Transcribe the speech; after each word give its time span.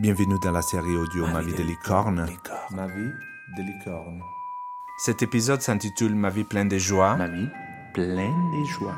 Bienvenue 0.00 0.38
dans 0.38 0.52
la 0.52 0.62
série 0.62 0.96
audio 0.96 1.26
Ma, 1.26 1.42
vie 1.42 1.52
de 1.52 1.62
licorne. 1.62 2.26
Ma 2.70 2.86
vie 2.86 3.12
de 3.54 3.62
licorne. 3.62 4.22
Cet 4.96 5.20
épisode 5.20 5.60
s'intitule 5.60 6.14
Ma 6.14 6.30
vie 6.30 6.44
pleine 6.44 6.70
de 6.70 6.78
joie. 6.78 7.16
Ma 7.16 7.28
vie 7.28 7.48
pleine 7.92 8.50
de 8.50 8.64
joie. 8.64 8.96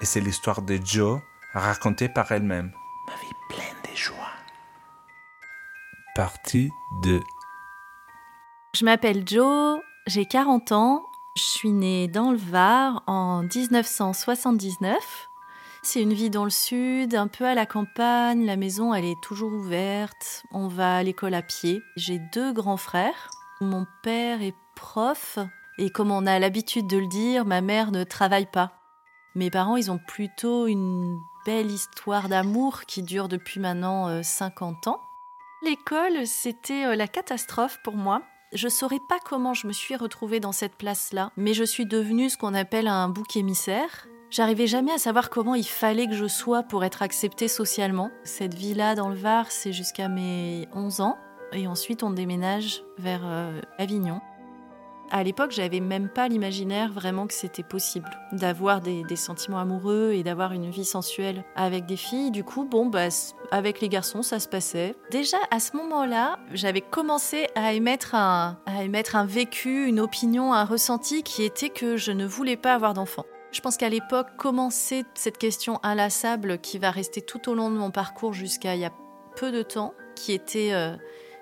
Et 0.00 0.04
c'est 0.04 0.20
l'histoire 0.20 0.62
de 0.62 0.76
Jo 0.76 1.20
racontée 1.54 2.08
par 2.08 2.30
elle-même. 2.30 2.70
Ma 3.08 3.14
vie 3.14 3.34
pleine 3.48 3.92
de 3.92 3.96
joie. 3.96 4.30
Partie 6.14 6.70
2. 7.02 7.20
Je 8.76 8.84
m'appelle 8.84 9.26
Jo, 9.26 9.80
j'ai 10.06 10.24
40 10.24 10.70
ans, 10.70 11.04
je 11.36 11.42
suis 11.42 11.72
née 11.72 12.06
dans 12.06 12.30
le 12.30 12.38
Var 12.38 13.02
en 13.08 13.42
1979. 13.42 15.30
C'est 15.86 16.00
une 16.00 16.14
vie 16.14 16.30
dans 16.30 16.44
le 16.44 16.50
sud, 16.50 17.14
un 17.14 17.28
peu 17.28 17.44
à 17.44 17.54
la 17.54 17.66
campagne, 17.66 18.46
la 18.46 18.56
maison 18.56 18.94
elle 18.94 19.04
est 19.04 19.20
toujours 19.20 19.52
ouverte, 19.52 20.42
on 20.50 20.66
va 20.66 20.96
à 20.96 21.02
l'école 21.02 21.34
à 21.34 21.42
pied. 21.42 21.82
J'ai 21.94 22.18
deux 22.32 22.54
grands 22.54 22.78
frères. 22.78 23.30
Mon 23.60 23.86
père 24.02 24.40
est 24.40 24.56
prof 24.74 25.38
et 25.76 25.90
comme 25.90 26.10
on 26.10 26.24
a 26.24 26.38
l'habitude 26.38 26.86
de 26.86 26.96
le 26.96 27.06
dire, 27.06 27.44
ma 27.44 27.60
mère 27.60 27.92
ne 27.92 28.02
travaille 28.02 28.46
pas. 28.50 28.72
Mes 29.34 29.50
parents, 29.50 29.76
ils 29.76 29.90
ont 29.90 29.98
plutôt 29.98 30.66
une 30.66 31.20
belle 31.44 31.70
histoire 31.70 32.30
d'amour 32.30 32.86
qui 32.86 33.02
dure 33.02 33.28
depuis 33.28 33.60
maintenant 33.60 34.22
50 34.22 34.86
euh, 34.86 34.90
ans. 34.90 35.00
L'école, 35.62 36.26
c'était 36.26 36.86
euh, 36.86 36.96
la 36.96 37.08
catastrophe 37.08 37.78
pour 37.84 37.94
moi. 37.94 38.22
Je 38.54 38.68
saurais 38.68 39.00
pas 39.06 39.18
comment 39.22 39.52
je 39.52 39.66
me 39.66 39.72
suis 39.72 39.96
retrouvée 39.96 40.40
dans 40.40 40.52
cette 40.52 40.76
place-là, 40.76 41.30
mais 41.36 41.52
je 41.52 41.64
suis 41.64 41.84
devenue 41.84 42.30
ce 42.30 42.38
qu'on 42.38 42.54
appelle 42.54 42.88
un 42.88 43.10
bouc 43.10 43.36
émissaire. 43.36 44.06
J'arrivais 44.30 44.66
jamais 44.66 44.92
à 44.92 44.98
savoir 44.98 45.30
comment 45.30 45.54
il 45.54 45.66
fallait 45.66 46.06
que 46.06 46.14
je 46.14 46.26
sois 46.26 46.62
pour 46.62 46.84
être 46.84 47.02
acceptée 47.02 47.48
socialement. 47.48 48.10
Cette 48.24 48.54
vie-là 48.54 48.94
dans 48.94 49.08
le 49.08 49.14
Var, 49.14 49.50
c'est 49.50 49.72
jusqu'à 49.72 50.08
mes 50.08 50.68
11 50.74 51.00
ans. 51.00 51.16
Et 51.52 51.68
ensuite, 51.68 52.02
on 52.02 52.10
déménage 52.10 52.82
vers 52.98 53.22
euh, 53.24 53.60
Avignon. 53.78 54.20
À 55.10 55.22
l'époque, 55.22 55.52
j'avais 55.52 55.80
même 55.80 56.08
pas 56.08 56.28
l'imaginaire 56.28 56.90
vraiment 56.90 57.26
que 57.26 57.34
c'était 57.34 57.62
possible 57.62 58.10
d'avoir 58.32 58.80
des, 58.80 59.04
sentiments 59.14 59.60
amoureux 59.60 60.12
et 60.12 60.24
d'avoir 60.24 60.52
une 60.52 60.70
vie 60.70 60.84
sensuelle 60.84 61.44
avec 61.54 61.86
des 61.86 61.96
filles. 61.96 62.30
Du 62.30 62.42
coup, 62.42 62.64
bon, 62.64 62.86
bah, 62.86 63.08
avec 63.52 63.80
les 63.80 63.88
garçons, 63.88 64.22
ça 64.22 64.40
se 64.40 64.48
passait. 64.48 64.96
Déjà, 65.10 65.36
à 65.50 65.60
ce 65.60 65.76
moment-là, 65.76 66.38
j'avais 66.52 66.80
commencé 66.80 67.46
à 67.54 67.74
émettre 67.74 68.14
un, 68.14 68.58
à 68.66 68.82
émettre 68.82 69.14
un 69.14 69.26
vécu, 69.26 69.86
une 69.86 70.00
opinion, 70.00 70.52
un 70.52 70.64
ressenti 70.64 71.22
qui 71.22 71.44
était 71.44 71.70
que 71.70 71.96
je 71.96 72.10
ne 72.10 72.26
voulais 72.26 72.56
pas 72.56 72.74
avoir 72.74 72.94
d'enfants. 72.94 73.26
Je 73.54 73.60
pense 73.60 73.76
qu'à 73.76 73.88
l'époque, 73.88 74.36
commencer 74.36 75.04
cette 75.14 75.38
question 75.38 75.78
inlassable 75.84 76.58
qui 76.58 76.78
va 76.78 76.90
rester 76.90 77.22
tout 77.22 77.48
au 77.48 77.54
long 77.54 77.70
de 77.70 77.76
mon 77.76 77.92
parcours 77.92 78.32
jusqu'à 78.32 78.74
il 78.74 78.80
y 78.80 78.84
a 78.84 78.92
peu 79.36 79.52
de 79.52 79.62
temps, 79.62 79.94
qui 80.16 80.32
était 80.32 80.72
euh, 80.72 80.96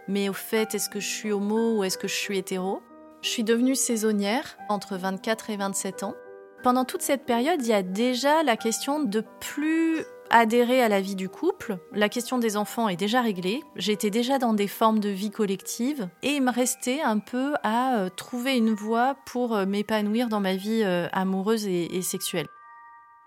mais 0.08 0.28
au 0.28 0.34
fait, 0.34 0.74
est-ce 0.74 0.90
que 0.90 1.00
je 1.00 1.08
suis 1.08 1.32
homo 1.32 1.78
ou 1.78 1.84
est-ce 1.84 1.96
que 1.96 2.08
je 2.08 2.14
suis 2.14 2.36
hétéro? 2.36 2.82
Je 3.22 3.30
suis 3.30 3.44
devenue 3.44 3.74
saisonnière 3.74 4.58
entre 4.68 4.96
24 4.96 5.48
et 5.48 5.56
27 5.56 6.02
ans. 6.02 6.14
Pendant 6.62 6.84
toute 6.84 7.00
cette 7.00 7.24
période, 7.24 7.62
il 7.62 7.68
y 7.68 7.72
a 7.72 7.82
déjà 7.82 8.42
la 8.42 8.58
question 8.58 9.02
de 9.02 9.24
plus 9.40 10.04
adhérer 10.32 10.82
à 10.82 10.88
la 10.88 11.00
vie 11.00 11.14
du 11.14 11.28
couple. 11.28 11.78
La 11.92 12.08
question 12.08 12.38
des 12.38 12.56
enfants 12.56 12.88
est 12.88 12.96
déjà 12.96 13.20
réglée. 13.20 13.62
J'étais 13.76 14.10
déjà 14.10 14.38
dans 14.38 14.54
des 14.54 14.66
formes 14.66 14.98
de 14.98 15.10
vie 15.10 15.30
collective 15.30 16.08
et 16.22 16.30
il 16.30 16.42
me 16.42 16.50
restait 16.50 17.02
un 17.02 17.18
peu 17.18 17.54
à 17.62 17.98
euh, 17.98 18.08
trouver 18.08 18.56
une 18.56 18.72
voie 18.72 19.16
pour 19.26 19.54
euh, 19.54 19.66
m'épanouir 19.66 20.28
dans 20.28 20.40
ma 20.40 20.56
vie 20.56 20.82
euh, 20.82 21.08
amoureuse 21.12 21.66
et, 21.66 22.02
sexuelle. 22.02 22.48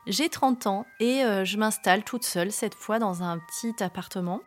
J'ai 0.08 0.30
30 0.30 0.68
ans 0.68 0.86
et 1.00 1.24
je 1.44 1.58
m'installe 1.58 2.04
toute 2.04 2.26
seule 2.26 2.52
cette 2.52 2.76
fois 2.76 3.00
dans 3.00 3.24
un 3.24 3.40
petit 3.40 3.84
appartement. 3.84 4.42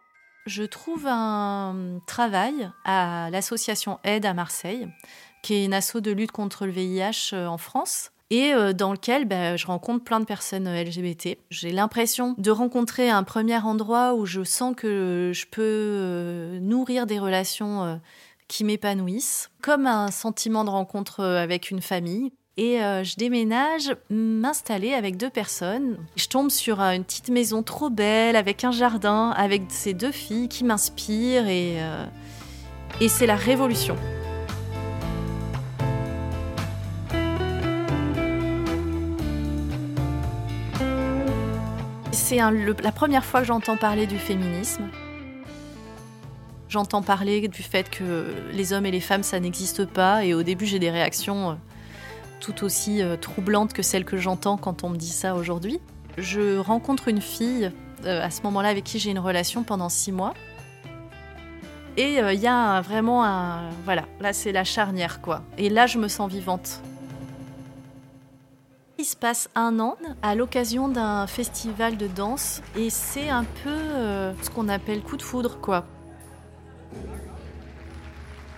Je 0.46 0.62
trouve 0.62 1.06
un 1.08 1.98
travail 2.06 2.70
à 2.84 3.28
l'association 3.32 3.98
Aide 4.04 4.24
à 4.24 4.34
Marseille, 4.34 4.88
qui 5.42 5.54
est 5.54 5.64
une 5.64 5.74
asso 5.74 5.96
de 5.96 6.12
lutte 6.12 6.30
contre 6.30 6.64
le 6.64 6.70
VIH 6.70 7.34
en 7.34 7.58
France 7.58 8.12
et 8.30 8.52
euh, 8.52 8.72
dans 8.72 8.92
lequel 8.92 9.24
ben, 9.24 9.56
je 9.56 9.66
rencontre 9.66 10.04
plein 10.04 10.20
de 10.20 10.24
personnes 10.24 10.66
euh, 10.66 10.82
LGBT. 10.82 11.38
J'ai 11.50 11.72
l'impression 11.72 12.34
de 12.38 12.50
rencontrer 12.50 13.10
un 13.10 13.22
premier 13.22 13.58
endroit 13.58 14.14
où 14.14 14.26
je 14.26 14.44
sens 14.44 14.74
que 14.76 15.32
je 15.34 15.46
peux 15.46 15.62
euh, 15.62 16.58
nourrir 16.60 17.06
des 17.06 17.18
relations 17.18 18.00
qui 18.48 18.64
m'épanouissent, 18.64 19.50
comme 19.62 19.86
un 19.86 20.10
sentiment 20.10 20.64
de 20.64 20.70
rencontre 20.70 21.22
avec 21.22 21.70
une 21.70 21.82
famille. 21.82 22.32
Et 22.56 22.78
je 22.78 23.14
déménage 23.16 23.94
m'installer 24.10 24.92
avec 24.92 25.16
deux 25.16 25.30
personnes. 25.30 25.96
Je 26.16 26.26
tombe 26.26 26.50
sur 26.50 26.80
une 26.80 27.04
petite 27.04 27.28
maison 27.28 27.62
trop 27.62 27.88
belle, 27.88 28.34
avec 28.34 28.64
un 28.64 28.72
jardin, 28.72 29.30
avec 29.36 29.62
ces 29.68 29.94
deux 29.94 30.10
filles 30.10 30.48
qui 30.48 30.64
m'inspirent 30.64 31.46
et, 31.46 31.76
et 33.00 33.08
c'est 33.08 33.26
la 33.26 33.36
révolution. 33.36 33.96
C'est 42.28 42.36
la 42.36 42.92
première 42.92 43.24
fois 43.24 43.40
que 43.40 43.46
j'entends 43.46 43.78
parler 43.78 44.06
du 44.06 44.18
féminisme. 44.18 44.90
J'entends 46.68 47.00
parler 47.00 47.48
du 47.48 47.62
fait 47.62 47.88
que 47.88 48.26
les 48.52 48.74
hommes 48.74 48.84
et 48.84 48.90
les 48.90 49.00
femmes, 49.00 49.22
ça 49.22 49.40
n'existe 49.40 49.86
pas. 49.86 50.26
Et 50.26 50.34
au 50.34 50.42
début, 50.42 50.66
j'ai 50.66 50.78
des 50.78 50.90
réactions 50.90 51.52
euh, 51.52 51.54
tout 52.40 52.64
aussi 52.64 53.00
euh, 53.00 53.16
troublantes 53.16 53.72
que 53.72 53.80
celles 53.80 54.04
que 54.04 54.18
j'entends 54.18 54.58
quand 54.58 54.84
on 54.84 54.90
me 54.90 54.98
dit 54.98 55.08
ça 55.08 55.36
aujourd'hui. 55.36 55.80
Je 56.18 56.58
rencontre 56.58 57.08
une 57.08 57.22
fille 57.22 57.72
euh, 58.04 58.22
à 58.22 58.30
ce 58.30 58.42
moment-là 58.42 58.68
avec 58.68 58.84
qui 58.84 58.98
j'ai 58.98 59.10
une 59.10 59.20
relation 59.20 59.62
pendant 59.62 59.88
six 59.88 60.12
mois. 60.12 60.34
Et 61.96 62.18
il 62.18 62.40
y 62.40 62.46
a 62.46 62.82
vraiment 62.82 63.24
un... 63.24 63.70
Voilà, 63.86 64.04
là 64.20 64.34
c'est 64.34 64.52
la 64.52 64.64
charnière 64.64 65.20
quoi. 65.22 65.42
Et 65.56 65.70
là 65.70 65.86
je 65.86 65.98
me 65.98 66.08
sens 66.08 66.30
vivante. 66.30 66.82
Passe 69.14 69.48
un 69.54 69.80
an 69.80 69.96
à 70.22 70.34
l'occasion 70.34 70.88
d'un 70.88 71.26
festival 71.26 71.96
de 71.96 72.06
danse 72.06 72.62
et 72.76 72.90
c'est 72.90 73.28
un 73.28 73.44
peu 73.44 73.70
euh, 73.70 74.32
ce 74.42 74.50
qu'on 74.50 74.68
appelle 74.68 75.00
coup 75.02 75.16
de 75.16 75.22
foudre 75.22 75.60
quoi. 75.60 75.86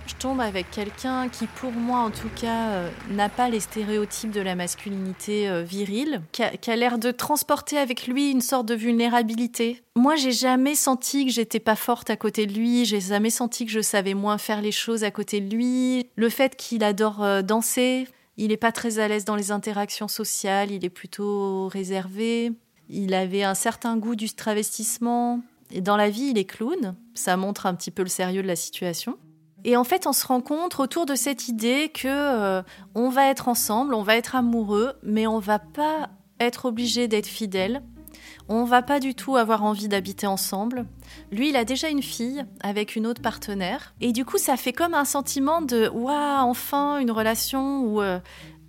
Je 0.07 0.15
tombe 0.17 0.41
avec 0.41 0.71
quelqu'un 0.71 1.29
qui 1.29 1.47
pour 1.47 1.73
moi 1.73 2.01
en 2.01 2.11
tout 2.11 2.29
cas 2.35 2.69
euh, 2.71 2.91
n'a 3.11 3.29
pas 3.29 3.49
les 3.49 3.61
stéréotypes 3.61 4.33
de 4.33 4.41
la 4.41 4.55
masculinité 4.55 5.49
euh, 5.49 5.63
virile, 5.63 6.21
qui 6.33 6.43
a, 6.43 6.77
l'air 6.77 6.99
de 6.99 7.11
transporter 7.11 7.79
avec 7.79 8.07
lui 8.07 8.31
une 8.31 8.43
sorte 8.43 8.67
de 8.67 8.75
vulnérabilité. 8.75 9.83
Moi 9.95 10.17
j'ai 10.17 10.33
jamais 10.33 10.75
senti 10.75 11.27
que 11.27 11.33
j'étais 11.33 11.61
pas 11.61 11.77
forte 11.77 12.11
à 12.11 12.17
côté 12.17 12.47
de 12.47 12.53
lui, 12.53 12.85
j'ai 12.85 13.01
jamais 13.01 13.31
senti 13.31 13.65
que 13.65 13.73
je 13.73 13.81
savais 13.81 14.15
moins 14.15 14.37
faire 14.37 14.61
les 14.61 14.73
choses 14.73 15.05
à 15.05 15.11
côté 15.11 15.41
de 15.41 15.55
lui. 15.55 16.07
Le 16.17 16.29
fait 16.29 16.57
qu'il 16.57 16.85
adore 16.85 17.43
danser, 17.45 18.09
il 18.41 18.49
n'est 18.49 18.57
pas 18.57 18.73
très 18.73 18.99
à 18.99 19.07
l'aise 19.07 19.27
dans 19.27 19.37
les 19.37 19.53
interactions 19.53 20.09
sociales, 20.09 20.71
il 20.71 20.83
est 20.83 20.89
plutôt 20.91 21.69
réservé. 21.69 22.53
Il 22.89 23.13
avait 23.13 23.43
un 23.43 23.55
certain 23.55 23.99
goût 23.99 24.17
du 24.17 24.33
travestissement. 24.33 25.43
Et 25.71 25.83
dans 25.83 25.99
la 25.99 26.09
vie, 26.09 26.31
il 26.31 26.39
est 26.39 26.47
clown. 26.47 26.97
Ça 27.13 27.37
montre 27.37 27.67
un 27.67 27.75
petit 27.75 27.91
peu 27.91 28.03
le 28.03 28.09
sérieux 28.09 28.41
de 28.41 28.47
la 28.47 28.57
situation. 28.57 29.19
Et 29.65 29.77
en 29.77 29.85
fait, 29.85 30.07
on 30.07 30.15
se 30.15 30.27
rencontre 30.27 30.81
autour 30.81 31.05
de 31.05 31.17
cette 31.17 31.49
idée 31.49 31.91
que 31.93 32.09
euh, 32.09 32.63
on 32.95 33.11
va 33.11 33.27
être 33.27 33.47
ensemble, 33.47 33.93
on 33.93 34.03
va 34.03 34.17
être 34.17 34.35
amoureux, 34.35 34.95
mais 35.03 35.27
on 35.27 35.39
va 35.39 35.59
pas 35.59 36.09
être 36.41 36.65
obligé 36.65 37.09
d'être 37.09 37.27
fidèle. 37.27 37.83
On 38.49 38.65
va 38.65 38.81
pas 38.81 39.01
du 39.01 39.15
tout 39.15 39.37
avoir 39.37 39.65
envie 39.65 39.89
d'habiter 39.89 40.27
ensemble. 40.27 40.87
Lui, 41.33 41.51
il 41.51 41.57
a 41.57 41.65
déjà 41.65 41.89
une 41.89 42.03
fille 42.03 42.45
avec 42.61 42.97
une 42.97 43.07
autre 43.07 43.23
partenaire. 43.23 43.95
Et 44.01 44.13
du 44.13 44.25
coup, 44.25 44.39
ça 44.39 44.57
fait 44.57 44.73
comme 44.73 44.95
un 44.95 45.05
sentiment 45.05 45.63
de 45.63 45.89
waouh, 45.89 46.49
enfin 46.49 46.99
une 46.99 47.11
relation 47.11 47.85
où 47.85 48.03
euh, 48.03 48.19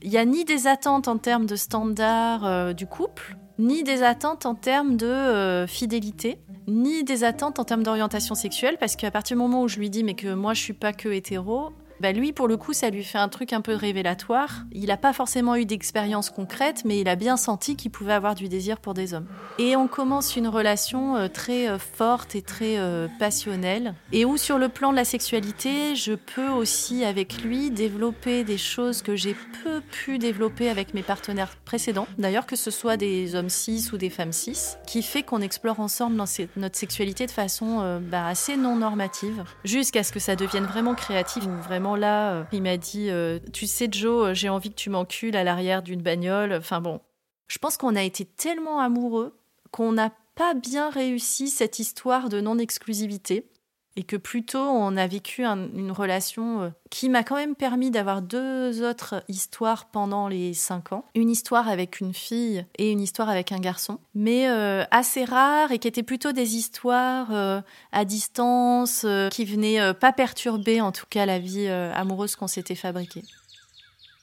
il 0.02 0.10
n'y 0.10 0.18
a 0.18 0.26
ni 0.26 0.46
des 0.46 0.68
attentes 0.68 1.08
en 1.08 1.18
termes 1.18 1.46
de 1.46 1.56
standards 1.56 2.46
euh, 2.46 2.74
du 2.74 2.88
couple, 2.88 3.36
ni 3.60 3.84
des 3.84 4.04
attentes 4.04 4.46
en 4.46 4.56
termes 4.56 4.98
de 4.98 5.06
euh, 5.06 5.68
fidélité, 5.68 6.40
ni 6.68 7.04
des 7.04 7.24
attentes 7.24 7.60
en 7.60 7.64
termes 7.64 7.84
d'orientation 7.84 8.36
sexuelle, 8.36 8.78
parce 8.80 8.96
qu'à 8.96 9.12
partir 9.12 9.38
du 9.38 9.44
moment 9.44 9.62
où 9.62 9.68
je 9.68 9.78
lui 9.78 9.90
dis 9.90 10.04
mais 10.04 10.16
que 10.16 10.34
moi 10.34 10.54
je 10.54 10.62
suis 10.62 10.74
pas 10.74 10.94
que 10.94 11.10
hétéro, 11.10 11.72
bah, 12.02 12.14
lui, 12.14 12.34
pour 12.34 12.48
le 12.48 12.58
coup, 12.58 12.74
ça 12.74 12.90
lui 12.90 13.04
fait 13.04 13.20
un 13.20 13.30
truc 13.30 13.54
un 13.54 13.62
peu 13.62 13.76
révélatoire. 13.76 14.66
Il 14.72 14.88
n'a 14.88 14.98
pas 14.98 15.14
forcément 15.14 15.56
eu 15.56 15.66
d'expérience 15.66 16.32
concrète, 16.32 16.82
mais 16.84 17.00
il 17.00 17.08
a 17.08 17.16
bien 17.16 17.38
senti 17.38 17.76
qu'il 17.76 17.92
pouvait 17.92 18.14
avoir 18.14 18.34
du 18.34 18.50
désir 18.50 18.80
pour 18.80 18.96
des 18.96 19.14
hommes. 19.14 19.28
Et 19.60 19.76
on 19.76 19.88
commence 19.88 20.36
une 20.36 20.48
relation 20.48 21.16
euh, 21.16 21.28
très 21.28 21.70
euh, 21.70 21.78
forte 21.78 22.36
et 22.36 22.42
très 22.42 22.80
euh, 22.80 23.08
passionnelle, 23.20 23.94
et 24.12 24.26
où 24.26 24.38
sur 24.38 24.58
le 24.58 24.68
plan 24.68 24.90
de 24.90 24.96
la 24.96 25.06
sexualité, 25.06 25.96
je 25.96 26.14
peux 26.14 26.50
aussi 26.50 27.06
avec 27.06 27.44
lui 27.44 27.70
développer 27.70 28.44
des 28.44 28.58
choses 28.58 29.04
que 29.04 29.16
j'ai 29.16 29.36
peu 29.64 29.82
pu 29.92 30.18
développer 30.18 30.70
avec 30.70 30.96
mes 30.96 31.04
partenaires 31.04 31.56
précédents, 31.66 32.08
d'ailleurs 32.18 32.48
que 32.48 32.56
ce 32.56 32.72
soit 32.72 32.98
des 32.98 33.36
hommes 33.36 33.50
cis 33.50 33.90
ou 33.94 33.98
des 33.98 34.10
femmes 34.10 34.32
cis, 34.32 34.76
qui 34.88 35.04
fait 35.04 35.22
qu'on 35.22 35.42
explore 35.42 35.80
ensemble 35.80 36.16
notre 36.56 36.76
sexualité 36.78 37.28
de 37.28 37.32
façon 37.32 38.02
bah, 38.10 38.26
assez 38.26 38.58
non 38.58 38.76
normative, 38.76 39.44
jusqu'à 39.64 40.04
ce 40.04 40.12
que 40.12 40.20
ça 40.20 40.36
devienne 40.36 40.66
vraiment 40.66 40.96
créatif, 40.96 41.44
vraiment 41.44 41.91
là, 41.96 42.34
euh, 42.34 42.44
il 42.52 42.62
m'a 42.64 42.78
dit 42.78 43.10
euh, 43.10 43.40
Tu 43.54 43.68
sais, 43.68 43.88
Joe, 43.92 44.30
euh, 44.30 44.34
j'ai 44.34 44.50
envie 44.50 44.70
que 44.70 44.76
tu 44.76 44.90
m'encules 44.90 45.36
à 45.36 45.44
l'arrière 45.44 45.84
d'une 45.84 46.02
bagnole. 46.02 46.54
Enfin 46.54 46.82
bon, 46.82 47.02
je 47.48 47.58
pense 47.58 47.78
qu'on 47.78 47.96
a 47.96 48.04
été 48.04 48.26
tellement 48.26 48.80
amoureux 48.80 49.38
qu'on 49.72 49.92
n'a 49.92 50.12
pas 50.36 50.54
bien 50.54 50.90
réussi 50.90 51.50
cette 51.50 51.80
histoire 51.80 52.30
de 52.30 52.42
non-exclusivité. 52.42 53.51
Et 53.98 54.04
que 54.04 54.16
plutôt 54.16 54.60
on 54.60 54.96
a 54.96 55.06
vécu 55.08 55.44
une 55.44 55.92
relation 55.92 56.62
euh, 56.62 56.70
qui 56.90 57.10
m'a 57.10 57.24
quand 57.24 57.36
même 57.36 57.56
permis 57.56 57.92
d'avoir 57.92 58.22
deux 58.22 58.84
autres 58.84 59.24
histoires 59.28 59.86
pendant 59.86 60.28
les 60.28 60.54
cinq 60.54 60.94
ans. 60.94 61.06
Une 61.16 61.30
histoire 61.30 61.68
avec 61.68 62.00
une 62.00 62.14
fille 62.14 62.66
et 62.78 62.92
une 62.92 63.02
histoire 63.02 63.30
avec 63.30 63.52
un 63.52 63.60
garçon, 63.60 64.00
mais 64.16 64.50
euh, 64.50 64.84
assez 64.92 65.26
rares 65.26 65.72
et 65.72 65.80
qui 65.80 65.88
étaient 65.88 66.04
plutôt 66.04 66.32
des 66.32 66.56
histoires 66.56 67.34
euh, 67.34 67.62
à 67.92 68.06
distance, 68.06 69.06
qui 69.32 69.46
venaient 69.46 69.94
pas 69.94 70.14
perturber 70.14 70.82
en 70.82 70.92
tout 70.92 71.06
cas 71.10 71.26
la 71.26 71.40
vie 71.40 71.68
amoureuse 71.68 72.36
qu'on 72.36 72.48
s'était 72.48 72.76
fabriquée. 72.76 73.24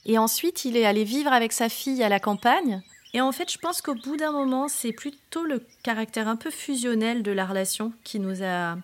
Et 0.06 0.19
ensuite, 0.19 0.64
il 0.64 0.76
est 0.76 0.87
allé 0.87 1.05
vivre 1.05 1.32
avec 1.32 1.53
sa 1.53 1.69
fille 1.69 2.03
à 2.03 2.09
la 2.09 2.21
campagne. 2.21 2.82
Et 3.14 3.21
en 3.21 3.32
fait, 3.32 3.50
je 3.50 3.59
pense 3.59 3.82
qu'au 3.82 3.94
bout 3.94 4.17
d'un 4.17 4.32
moment, 4.32 4.69
c'est 4.69 4.93
plutôt 4.93 5.44
le 5.44 5.64
caractère 5.82 6.29
un 6.29 6.37
peu 6.37 6.50
fusionnel 6.50 7.23
de 7.23 7.32
la 7.32 7.47
relation 7.47 7.93
qui 8.05 8.21
nous 8.21 8.43
a 8.43 8.76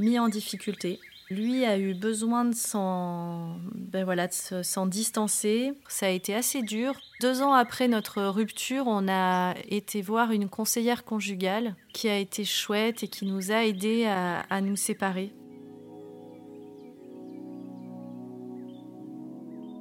mis 0.00 0.18
en 0.18 0.28
difficulté. 0.28 0.98
Lui 1.30 1.64
a 1.64 1.78
eu 1.78 1.94
besoin 1.94 2.44
de 2.44 2.54
s'en 2.56 3.54
ben 3.76 4.04
voilà, 4.04 4.26
s'en 4.30 4.86
distancer. 4.86 5.72
Ça 5.88 6.06
a 6.06 6.08
été 6.08 6.34
assez 6.34 6.62
dur. 6.62 6.94
Deux 7.20 7.40
ans 7.40 7.52
après 7.52 7.86
notre 7.86 8.24
rupture, 8.24 8.88
on 8.88 9.06
a 9.08 9.54
été 9.68 10.02
voir 10.02 10.32
une 10.32 10.48
conseillère 10.48 11.04
conjugale 11.04 11.76
qui 11.92 12.08
a 12.08 12.18
été 12.18 12.44
chouette 12.44 13.04
et 13.04 13.08
qui 13.08 13.26
nous 13.26 13.52
a 13.52 13.64
aidés 13.64 14.06
à 14.06 14.60
nous 14.60 14.74
séparer. 14.74 15.32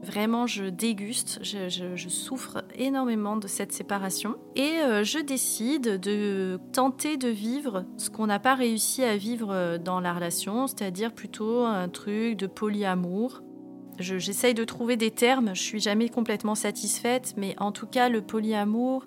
Vraiment, 0.09 0.47
je 0.47 0.63
déguste, 0.63 1.39
je, 1.43 2.09
souffre 2.09 2.63
énormément 2.73 3.37
de 3.37 3.45
cette 3.47 3.71
séparation. 3.71 4.37
Et 4.55 4.79
euh, 4.79 5.03
je 5.03 5.19
décide 5.19 5.99
de 5.99 6.59
tenter 6.73 7.15
de 7.15 7.27
vivre 7.27 7.85
ce 7.97 8.09
qu'on 8.09 8.25
n'a 8.25 8.39
pas 8.39 8.55
réussi 8.55 9.03
à 9.03 9.17
vivre 9.17 9.51
euh, 9.51 9.77
dans 9.77 9.99
la 9.99 10.11
relation, 10.11 10.65
c'est-à-dire 10.65 11.13
plutôt 11.13 11.63
un 11.63 11.89
truc 11.89 12.37
de 12.37 12.47
polyamour. 12.47 13.43
J'essaye 13.99 14.55
de 14.55 14.63
trouver 14.63 14.97
des 14.97 15.11
termes, 15.11 15.53
je 15.53 15.61
suis 15.61 15.79
jamais 15.79 16.09
complètement 16.09 16.55
satisfaite, 16.55 17.35
mais 17.37 17.53
en 17.59 17.71
tout 17.71 17.85
cas, 17.85 18.09
le 18.09 18.21
polyamour, 18.21 19.05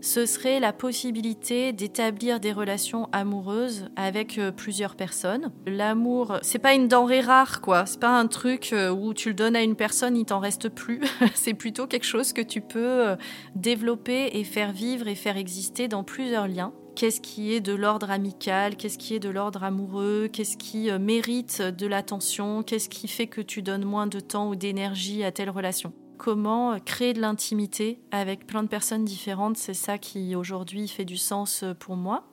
ce 0.00 0.26
serait 0.26 0.60
la 0.60 0.72
possibilité 0.72 1.72
d'établir 1.72 2.40
des 2.40 2.52
relations 2.52 3.08
amoureuses 3.12 3.88
avec 3.96 4.38
euh, 4.38 4.52
plusieurs 4.52 4.96
personnes. 4.96 5.52
L'amour, 5.66 6.38
c'est 6.42 6.58
pas 6.58 6.74
une 6.74 6.88
denrée 6.88 7.20
rare, 7.20 7.60
quoi. 7.60 7.86
C'est 7.86 8.00
pas 8.00 8.18
un 8.18 8.26
truc 8.26 8.72
euh, 8.72 8.90
où 8.90 9.14
tu 9.14 9.30
le 9.30 9.34
donnes 9.34 9.56
à 9.56 9.62
une 9.62 9.76
personne, 9.76 10.16
il 10.16 10.24
t'en 10.24 10.38
reste 10.38 10.68
plus. 10.68 11.00
c'est 11.34 11.54
plutôt 11.54 11.86
quelque 11.86 12.04
chose 12.06 12.32
que 12.32 12.42
tu 12.42 12.60
peux 12.60 13.06
euh, 13.06 13.16
développer 13.54 14.30
et 14.32 14.44
faire 14.44 14.72
vivre 14.72 15.08
et 15.08 15.14
faire 15.14 15.36
exister 15.36 15.88
dans 15.88 16.04
plusieurs 16.04 16.48
liens 16.48 16.72
qu'est-ce 16.94 17.20
qui 17.20 17.52
est 17.52 17.60
de 17.60 17.74
l'ordre 17.74 18.10
amical, 18.10 18.74
qu'est-ce 18.74 18.96
qui 18.96 19.14
est 19.14 19.18
de 19.18 19.28
l'ordre 19.28 19.62
amoureux, 19.64 20.30
qu'est-ce 20.32 20.56
qui 20.56 20.90
mérite 20.98 21.60
de 21.60 21.86
l'attention, 21.86 22.62
qu'est-ce 22.62 22.88
qui 22.88 23.06
fait 23.06 23.26
que 23.26 23.42
tu 23.42 23.60
donnes 23.60 23.84
moins 23.84 24.06
de 24.06 24.18
temps 24.18 24.48
ou 24.48 24.56
d'énergie 24.56 25.22
à 25.22 25.30
telle 25.30 25.50
relation? 25.50 25.92
Comment 26.16 26.78
créer 26.80 27.12
de 27.12 27.20
l'intimité 27.20 28.00
avec 28.10 28.46
plein 28.46 28.62
de 28.62 28.68
personnes 28.68 29.04
différentes, 29.04 29.56
c'est 29.56 29.74
ça 29.74 29.98
qui 29.98 30.34
aujourd'hui 30.34 30.88
fait 30.88 31.04
du 31.04 31.16
sens 31.16 31.64
pour 31.78 31.96
moi. 31.96 32.24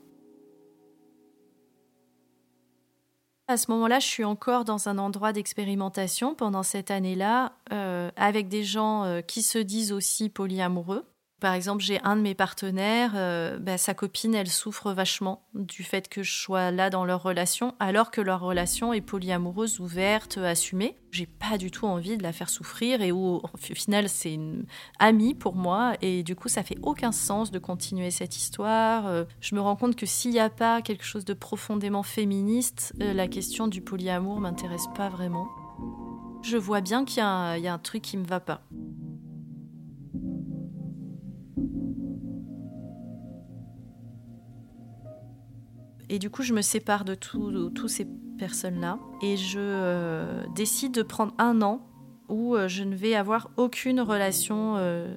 À 3.47 3.57
ce 3.57 3.69
moment-là, 3.71 3.99
je 3.99 4.07
suis 4.07 4.23
encore 4.23 4.63
dans 4.63 4.87
un 4.87 4.97
endroit 4.97 5.33
d'expérimentation 5.33 6.33
pendant 6.33 6.63
cette 6.63 6.91
année-là, 6.91 7.53
euh, 7.73 8.09
avec 8.15 8.47
des 8.47 8.63
gens 8.63 9.03
euh, 9.03 9.21
qui 9.21 9.43
se 9.43 9.59
disent 9.59 9.91
aussi 9.91 10.29
polyamoureux. 10.29 11.05
Par 11.43 11.55
exemple, 11.55 11.83
j'ai 11.83 11.99
un 12.03 12.15
de 12.15 12.21
mes 12.21 12.35
partenaires, 12.35 13.11
euh, 13.15 13.59
bah, 13.59 13.77
sa 13.77 13.93
copine, 13.93 14.33
elle 14.33 14.47
souffre 14.47 14.93
vachement 14.93 15.45
du 15.53 15.83
fait 15.83 16.07
que 16.07 16.23
je 16.23 16.31
sois 16.31 16.71
là 16.71 16.89
dans 16.89 17.03
leur 17.03 17.21
relation, 17.21 17.75
alors 17.81 18.11
que 18.11 18.21
leur 18.21 18.39
relation 18.39 18.93
est 18.93 19.01
polyamoureuse, 19.01 19.81
ouverte, 19.81 20.37
assumée. 20.37 20.95
J'ai 21.11 21.25
pas 21.25 21.57
du 21.57 21.69
tout 21.69 21.85
envie 21.85 22.15
de 22.15 22.23
la 22.23 22.31
faire 22.31 22.49
souffrir 22.49 23.01
et 23.01 23.11
au 23.11 23.41
final, 23.59 24.07
c'est 24.07 24.33
une 24.33 24.63
amie 24.99 25.33
pour 25.33 25.53
moi 25.53 25.95
et 26.01 26.23
du 26.23 26.33
coup, 26.33 26.47
ça 26.47 26.63
fait 26.63 26.77
aucun 26.81 27.11
sens 27.11 27.51
de 27.51 27.59
continuer 27.59 28.09
cette 28.09 28.37
histoire. 28.37 29.07
Euh, 29.07 29.25
je 29.41 29.53
me 29.55 29.59
rends 29.59 29.75
compte 29.75 29.97
que 29.97 30.05
s'il 30.05 30.31
n'y 30.31 30.39
a 30.39 30.49
pas 30.49 30.81
quelque 30.81 31.03
chose 31.03 31.25
de 31.25 31.33
profondément 31.33 32.03
féministe, 32.03 32.93
euh, 33.01 33.13
la 33.13 33.27
question 33.27 33.67
du 33.67 33.81
polyamour 33.81 34.39
m'intéresse 34.39 34.87
pas 34.95 35.09
vraiment. 35.09 35.49
Je 36.41 36.55
vois 36.55 36.79
bien 36.79 37.03
qu'il 37.03 37.17
y, 37.17 37.61
y, 37.61 37.67
a 37.67 37.73
un 37.73 37.79
truc 37.79 38.01
qui 38.01 38.15
me 38.15 38.25
va 38.25 38.39
pas. 38.39 38.61
Et 46.09 46.19
du 46.19 46.29
coup, 46.29 46.43
je 46.43 46.53
me 46.53 46.61
sépare 46.61 47.05
de 47.05 47.15
toutes 47.15 47.87
ces 47.87 48.07
personnes-là 48.37 48.99
et 49.21 49.37
je 49.37 49.59
euh, 49.59 50.43
décide 50.55 50.93
de 50.93 51.01
prendre 51.01 51.33
un 51.37 51.61
an 51.61 51.81
où 52.29 52.55
euh, 52.55 52.67
je 52.67 52.83
ne 52.83 52.95
vais 52.95 53.15
avoir 53.15 53.49
aucune 53.57 54.01
relation 54.01 54.75
euh, 54.77 55.07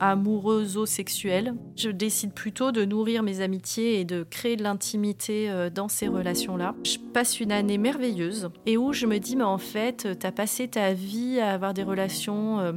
amoureuse 0.00 0.76
ou 0.76 0.86
sexuelle. 0.86 1.54
Je 1.76 1.90
décide 1.90 2.32
plutôt 2.32 2.72
de 2.72 2.84
nourrir 2.84 3.22
mes 3.22 3.40
amitiés 3.40 4.00
et 4.00 4.04
de 4.04 4.22
créer 4.22 4.56
de 4.56 4.62
l'intimité 4.62 5.50
dans 5.74 5.88
ces 5.88 6.08
relations-là. 6.08 6.74
Je 6.84 6.98
passe 6.98 7.40
une 7.40 7.52
année 7.52 7.78
merveilleuse 7.78 8.50
et 8.66 8.76
où 8.76 8.92
je 8.92 9.06
me 9.06 9.18
dis, 9.18 9.36
mais 9.36 9.44
en 9.44 9.58
fait, 9.58 10.18
tu 10.18 10.26
as 10.26 10.32
passé 10.32 10.68
ta 10.68 10.92
vie 10.92 11.40
à 11.40 11.52
avoir 11.52 11.74
des 11.74 11.82
relations, 11.82 12.74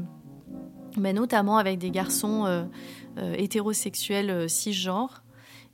mais 0.98 1.14
notamment 1.14 1.58
avec 1.58 1.78
des 1.80 1.92
garçons 1.92 2.68
hétérosexuels 3.38 4.50
cisgenres. 4.50 5.25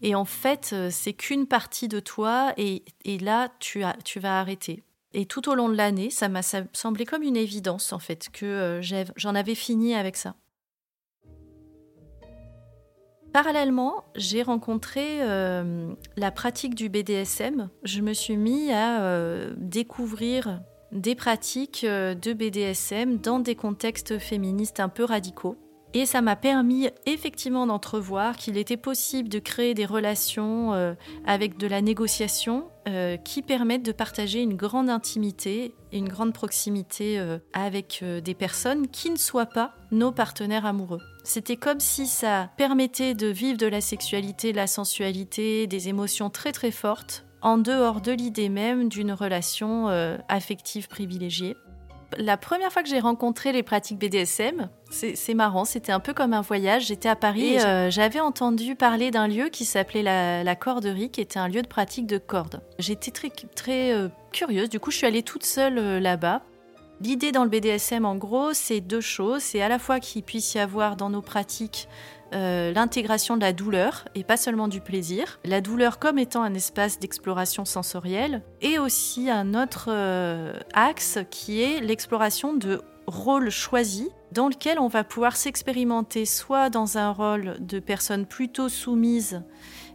Et 0.02 0.16
en 0.16 0.26
fait, 0.26 0.72
euh, 0.74 0.90
c'est 0.92 1.14
qu'une 1.14 1.46
partie 1.46 1.88
de 1.88 2.00
toi 2.00 2.54
et, 2.58 2.84
là, 3.20 3.50
tu, 3.60 3.84
as, 3.84 3.96
tu 4.04 4.20
vas 4.20 4.40
arrêter. 4.40 4.84
Et 5.14 5.26
tout 5.26 5.50
au 5.50 5.56
long 5.56 5.70
de 5.70 5.76
l'année, 5.76 6.10
ça 6.10 6.30
m'a 6.30 6.42
semblé 6.42 7.06
comme 7.06 7.22
une 7.22 7.38
évidence, 7.38 7.94
en 7.94 8.00
fait, 8.00 8.30
que 8.32 8.46
euh, 8.46 9.06
j'en 9.16 9.36
avais 9.36 9.56
fini 9.56 9.94
avec 9.94 10.16
ça. 10.16 10.36
Parallèlement, 13.34 14.04
j'ai 14.16 14.42
rencontré 14.42 15.22
euh, 15.22 15.94
la 16.18 16.32
pratique 16.32 16.76
du 16.76 16.90
BDSM. 16.90 17.70
Je 17.84 18.02
me 18.02 18.14
suis 18.14 18.36
mis 18.36 18.72
à 18.74 19.48
découvrir 19.56 20.62
des 20.92 21.16
pratiques 21.16 21.86
de 21.86 22.34
BDSM 22.34 23.20
dans 23.20 23.40
des 23.40 23.56
contextes 23.56 24.20
féministes 24.20 24.82
un 24.82 24.90
peu 24.90 25.06
radicaux. 25.06 25.56
Et 25.94 26.06
ça 26.06 26.22
m'a 26.22 26.38
permis 26.38 26.88
effectivement 27.06 27.68
d'entrevoir 27.68 28.38
qu'il 28.38 28.58
était 28.58 28.78
possible 28.78 29.28
de 29.28 29.40
créer 29.40 29.74
des 29.74 29.86
relations 29.86 30.74
euh, 30.74 30.94
avec 31.26 31.58
de 31.58 31.68
la 31.68 31.82
négociation 31.82 32.70
euh, 32.88 33.18
qui 33.18 33.42
permettent 33.42 33.84
de 33.84 33.92
partager 33.92 34.42
une 34.42 34.56
grande 34.56 34.90
intimité, 34.90 35.76
une 35.92 36.08
grande 36.08 36.34
proximité 36.34 37.20
euh, 37.20 37.40
avec 37.52 38.04
des 38.24 38.34
personnes 38.34 38.88
qui 38.88 39.10
ne 39.10 39.18
soient 39.18 39.46
pas 39.46 39.74
nos 39.92 40.14
partenaires 40.14 40.66
amoureux. 40.66 41.02
C'était 41.26 41.58
comme 41.58 41.82
si 41.82 42.08
ça 42.08 42.50
permettait 42.56 43.14
de 43.14 43.28
vivre 43.28 43.58
de 43.58 43.68
la 43.68 43.82
sexualité, 43.82 44.54
de 44.54 44.58
la 44.58 44.68
sensualité, 44.68 45.68
des 45.68 45.90
émotions 45.90 46.30
très 46.30 46.54
très 46.54 46.72
fortes 46.72 47.26
en 47.42 47.58
dehors 47.58 48.00
de 48.00 48.14
l'idée 48.14 48.50
même 48.50 48.88
d'une 48.88 49.12
relation 49.12 49.88
affective 50.30 50.88
privilégiée 50.88 51.58
la 52.18 52.38
première 52.38 52.72
fois 52.72 52.84
que 52.84 52.90
j'ai 52.90 53.00
rencontré 53.00 53.52
les 53.52 53.64
pratiques 53.64 54.00
BDSM, 54.00 54.70
c'est 54.90 55.34
marrant, 55.34 55.66
c'était 55.66 55.92
un 55.92 56.00
peu 56.00 56.14
comme 56.14 56.34
un 56.34 56.42
voyage. 56.42 56.88
J'étais 56.88 57.10
à 57.10 57.16
Paris, 57.16 57.60
euh, 57.60 57.90
j'avais 57.90 58.20
entendu 58.20 58.76
parler 58.76 59.12
d'un 59.12 59.28
lieu 59.28 59.50
qui 59.50 59.66
s'appelait 59.66 60.04
la, 60.04 60.56
Corderie, 60.56 61.10
qui 61.10 61.22
était 61.22 61.40
un 61.40 61.48
lieu 61.48 61.62
de 61.62 61.68
pratique 61.68 62.08
de 62.08 62.18
cordes. 62.18 62.62
J'étais 62.80 63.12
très, 63.12 63.30
très 63.56 63.94
euh, 63.94 64.10
curieuse, 64.32 64.70
du 64.70 64.80
coup 64.80 64.92
je 64.92 64.98
suis 64.98 65.08
allée 65.08 65.24
toute 65.24 65.46
seule 65.46 65.78
euh, 65.78 66.00
là-bas. 66.00 66.42
L'idée 67.02 67.32
dans 67.32 67.44
le 67.44 67.50
BDSM, 67.50 68.06
en 68.06 68.16
gros, 68.16 68.54
c'est 68.54 68.80
deux 68.80 69.02
choses. 69.02 69.42
C'est 69.42 69.62
à 69.62 69.70
la 69.70 69.80
fois 69.80 70.00
qu'il 70.00 70.22
puisse 70.22 70.54
y 70.54 70.60
avoir 70.60 70.96
dans 70.96 71.10
nos 71.10 71.24
pratiques 71.24 71.88
euh, 72.34 72.72
l'intégration 72.74 73.36
de 73.36 73.42
la 73.42 73.54
douleur 73.54 74.06
et 74.16 74.24
pas 74.24 74.38
seulement 74.38 74.68
du 74.68 74.82
plaisir. 74.82 75.40
La 75.44 75.62
douleur 75.62 76.00
comme 76.00 76.18
étant 76.18 76.44
un 76.44 76.54
espace 76.54 77.00
d'exploration 77.00 77.66
sensorielle 77.66 78.42
et 78.62 78.80
aussi 78.80 79.30
un 79.30 79.54
autre 79.54 79.90
euh, 79.90 80.54
axe 80.74 81.20
qui 81.30 81.62
est 81.62 81.82
l'exploration 81.82 82.54
de 82.54 82.82
rôles 83.08 83.50
choisis 83.50 84.08
dans 84.32 84.48
lequel 84.48 84.80
on 84.80 84.88
va 84.88 85.04
pouvoir 85.04 85.36
s'expérimenter 85.36 86.26
soit 86.26 86.70
dans 86.70 86.98
un 86.98 87.12
rôle 87.12 87.58
de 87.60 87.80
personne 87.80 88.26
plutôt 88.26 88.70
soumise 88.70 89.44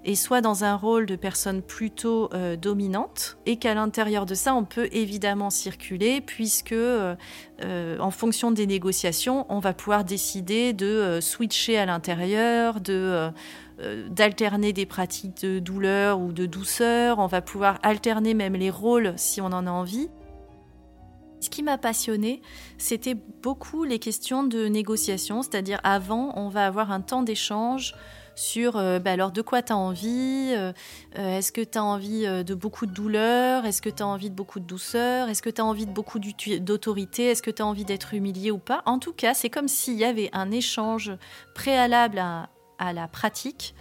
et 0.06 0.14
soit 0.14 0.40
dans 0.40 0.62
un 0.62 0.76
rôle 0.76 1.04
de 1.04 1.16
personne 1.16 1.62
plutôt 1.62 2.30
euh, 2.32 2.56
dominante, 2.56 3.38
et 3.44 3.56
qu'à 3.56 3.74
l'intérieur 3.74 4.24
de 4.24 4.36
ça, 4.36 4.54
on 4.54 4.64
peut 4.64 4.88
évidemment 4.92 5.50
circuler, 5.50 6.20
puisque 6.20 6.70
euh, 6.70 7.16
euh, 7.64 7.98
en 7.98 8.12
fonction 8.12 8.52
des 8.52 8.68
négociations, 8.68 9.46
on 9.48 9.58
va 9.58 9.74
pouvoir 9.74 10.04
décider 10.04 10.72
de 10.72 11.18
switcher 11.20 11.76
à 11.76 11.84
l'intérieur, 11.84 12.80
de 12.80 13.30
d'alterner 14.08 14.72
des 14.72 14.86
pratiques 14.86 15.42
de 15.42 15.58
douleur 15.58 16.18
ou 16.18 16.32
de 16.32 16.46
douceur, 16.46 17.18
on 17.18 17.26
va 17.26 17.42
pouvoir 17.42 17.78
alterner 17.82 18.32
même 18.32 18.54
les 18.54 18.70
rôles 18.70 19.12
si 19.16 19.42
on 19.42 19.46
en 19.46 19.66
a 19.66 19.70
envie. 19.70 20.08
Ce 21.40 21.50
qui 21.50 21.62
m'a 21.62 21.76
passionné, 21.76 22.40
c'était 22.78 23.18
beaucoup 23.42 23.84
les 23.84 23.98
questions 23.98 24.44
de 24.44 24.66
négociation, 24.66 25.42
c'est-à-dire 25.42 25.78
avant, 25.84 26.32
on 26.36 26.48
va 26.48 26.66
avoir 26.66 26.90
un 26.90 27.02
temps 27.02 27.22
d'échange 27.22 27.94
sur 28.36 28.76
euh, 28.76 29.00
bah, 29.00 29.12
alors 29.12 29.32
de 29.32 29.42
quoi 29.42 29.62
tu 29.62 29.72
as 29.72 29.76
envie, 29.76 30.52
euh, 30.54 30.72
euh, 31.18 31.38
est-ce 31.38 31.50
que 31.50 31.62
tu 31.62 31.78
as 31.78 31.82
envie 31.82 32.26
de 32.26 32.54
beaucoup 32.54 32.86
de 32.86 32.92
douleur, 32.92 33.64
est-ce 33.64 33.82
que 33.82 33.88
tu 33.90 34.02
as 34.02 34.06
envie 34.06 34.30
de 34.30 34.34
beaucoup 34.34 34.60
de 34.60 34.66
douceur, 34.66 35.28
est-ce 35.28 35.42
que 35.42 35.50
tu 35.50 35.60
as 35.60 35.64
envie 35.64 35.86
de 35.86 35.90
beaucoup 35.90 36.20
d'autorité, 36.20 37.24
est-ce 37.24 37.42
que 37.42 37.50
tu 37.50 37.62
as 37.62 37.66
envie 37.66 37.84
d'être 37.84 38.14
humilié 38.14 38.50
ou 38.50 38.58
pas? 38.58 38.82
En 38.86 38.98
tout 38.98 39.14
cas, 39.14 39.34
c'est 39.34 39.50
comme 39.50 39.68
s'il 39.68 39.94
y 39.94 40.04
avait 40.04 40.30
un 40.32 40.50
échange 40.50 41.12
préalable 41.54 42.18
à, 42.18 42.48
la 42.92 43.08
pratique 43.08 43.74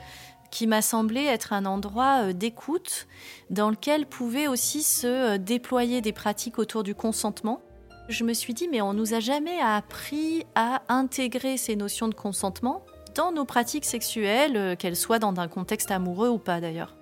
qui 0.52 0.68
m'a 0.68 0.82
semblé 0.82 1.26
être 1.26 1.52
un 1.52 1.66
endroit 1.66 2.32
d'écoute 2.32 3.08
dans 3.50 3.70
lequel 3.70 4.06
pouvaient 4.06 4.48
aussi 4.48 4.84
se 4.84 5.36
déployer 5.36 6.00
des 6.00 6.14
pratiques 6.14 6.60
autour 6.60 6.84
du 6.84 6.96
consentement. 6.96 7.62
Je 8.08 8.24
me 8.24 8.34
suis 8.34 8.54
dit, 8.54 8.70
mais 8.72 8.82
on 8.82 8.94
nous 8.94 9.14
a 9.14 9.20
jamais 9.20 9.60
appris 9.60 10.46
à 10.56 10.82
intégrer 10.88 11.58
ces 11.58 11.76
notions 11.76 12.08
de 12.08 12.14
consentement 12.14 12.86
dans 13.16 13.32
nos 13.32 13.46
pratiques 13.46 13.86
sexuelles, 13.86 14.58
euh, 14.58 14.76
qu'elles 14.76 14.96
soient 14.96 15.20
dans 15.20 15.34
un 15.40 15.48
contexte 15.48 15.90
amoureux 15.90 16.30
ou 16.30 16.38
pas 16.38 16.62
d'ailleurs. 16.62 16.96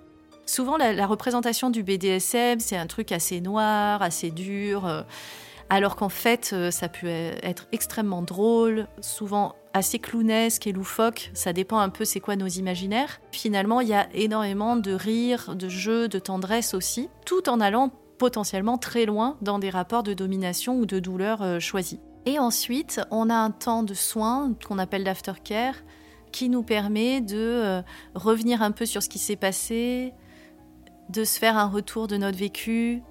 Souvent, 0.46 0.76
la, 0.76 1.06
représentation 1.06 1.70
du 1.70 1.82
BDSM, 1.82 2.60
c'est 2.60 2.76
un 2.76 2.86
truc 2.86 3.12
assez 3.12 3.40
noir, 3.40 4.02
assez 4.02 4.30
dur, 4.30 4.86
euh, 4.86 5.02
alors 5.70 5.96
qu'en 5.96 6.10
fait, 6.10 6.50
euh, 6.52 6.70
ça 6.70 6.88
peut 6.88 7.06
être 7.06 7.66
extrêmement 7.72 8.20
drôle, 8.20 8.86
souvent 9.00 9.54
assez 9.72 9.98
clownesque 9.98 10.66
et 10.66 10.72
loufoque, 10.72 11.30
ça 11.34 11.52
dépend 11.52 11.78
un 11.78 11.88
peu 11.88 12.04
c'est 12.04 12.20
quoi 12.20 12.36
nos 12.36 12.46
imaginaires. 12.46 13.20
Finalement, 13.32 13.80
il 13.80 13.88
y 13.88 13.94
a 13.94 14.06
énormément 14.14 14.76
de 14.76 14.92
rire, 14.92 15.56
de 15.56 15.68
jeux, 15.68 16.08
de 16.08 16.18
tendresse 16.18 16.74
aussi, 16.74 17.08
tout 17.24 17.48
en 17.48 17.60
allant 17.60 17.90
potentiellement 18.18 18.78
très 18.78 19.06
loin 19.06 19.36
dans 19.40 19.58
des 19.58 19.70
rapports 19.70 20.04
de 20.04 20.14
domination 20.14 20.78
ou 20.78 20.86
de 20.86 21.00
douleur 21.00 21.60
choisis. 21.60 21.98
Et 22.26 22.38
ensuite, 22.38 23.00
on 23.10 23.28
a 23.28 23.34
un 23.34 23.50
temps 23.50 23.82
de 23.82 23.94
soins 23.94 24.52
qu'on 24.66 24.78
appelle 24.78 25.02
l'aftercare, 25.02 25.74
qui 26.34 26.48
nous 26.48 26.64
permet 26.64 27.20
de 27.20 27.38
euh, 27.38 27.82
revenir 28.16 28.60
un 28.60 28.72
peu 28.72 28.86
sur 28.86 29.04
ce 29.04 29.08
qui 29.08 29.20
s'est 29.20 29.36
passé, 29.36 30.12
de 31.08 31.22
se 31.22 31.38
faire 31.38 31.56
un 31.56 31.68
retour 31.68 32.08
de 32.08 32.16
notre 32.16 32.36
vécu, 32.36 33.04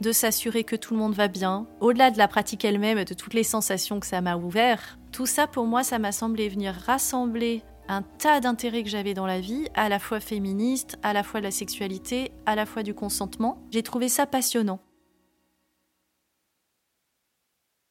de 0.00 0.12
s'assurer 0.12 0.62
que 0.62 0.76
tout 0.76 0.94
le 0.94 1.00
monde 1.00 1.12
va 1.12 1.26
bien. 1.26 1.66
Au-delà 1.80 2.12
de 2.12 2.18
la 2.18 2.28
pratique 2.28 2.64
elle-même, 2.64 3.02
de 3.02 3.12
toutes 3.12 3.34
les 3.34 3.42
sensations 3.42 3.98
que 3.98 4.06
ça 4.06 4.20
m'a 4.20 4.36
ouvert, 4.36 5.00
tout 5.10 5.26
ça 5.26 5.48
pour 5.48 5.66
moi, 5.66 5.82
ça 5.82 5.98
m'a 5.98 6.12
semblé 6.12 6.48
venir 6.48 6.72
rassembler 6.86 7.64
un 7.88 8.02
tas 8.02 8.38
d'intérêts 8.38 8.84
que 8.84 8.88
j'avais 8.88 9.14
dans 9.14 9.26
la 9.26 9.40
vie, 9.40 9.66
à 9.74 9.88
la 9.88 9.98
fois 9.98 10.20
féministe, 10.20 10.96
à 11.02 11.12
la 11.12 11.24
fois 11.24 11.40
de 11.40 11.46
la 11.46 11.50
sexualité, 11.50 12.30
à 12.46 12.54
la 12.54 12.66
fois 12.66 12.84
du 12.84 12.94
consentement. 12.94 13.58
J'ai 13.72 13.82
trouvé 13.82 14.08
ça 14.08 14.26
passionnant. 14.26 14.78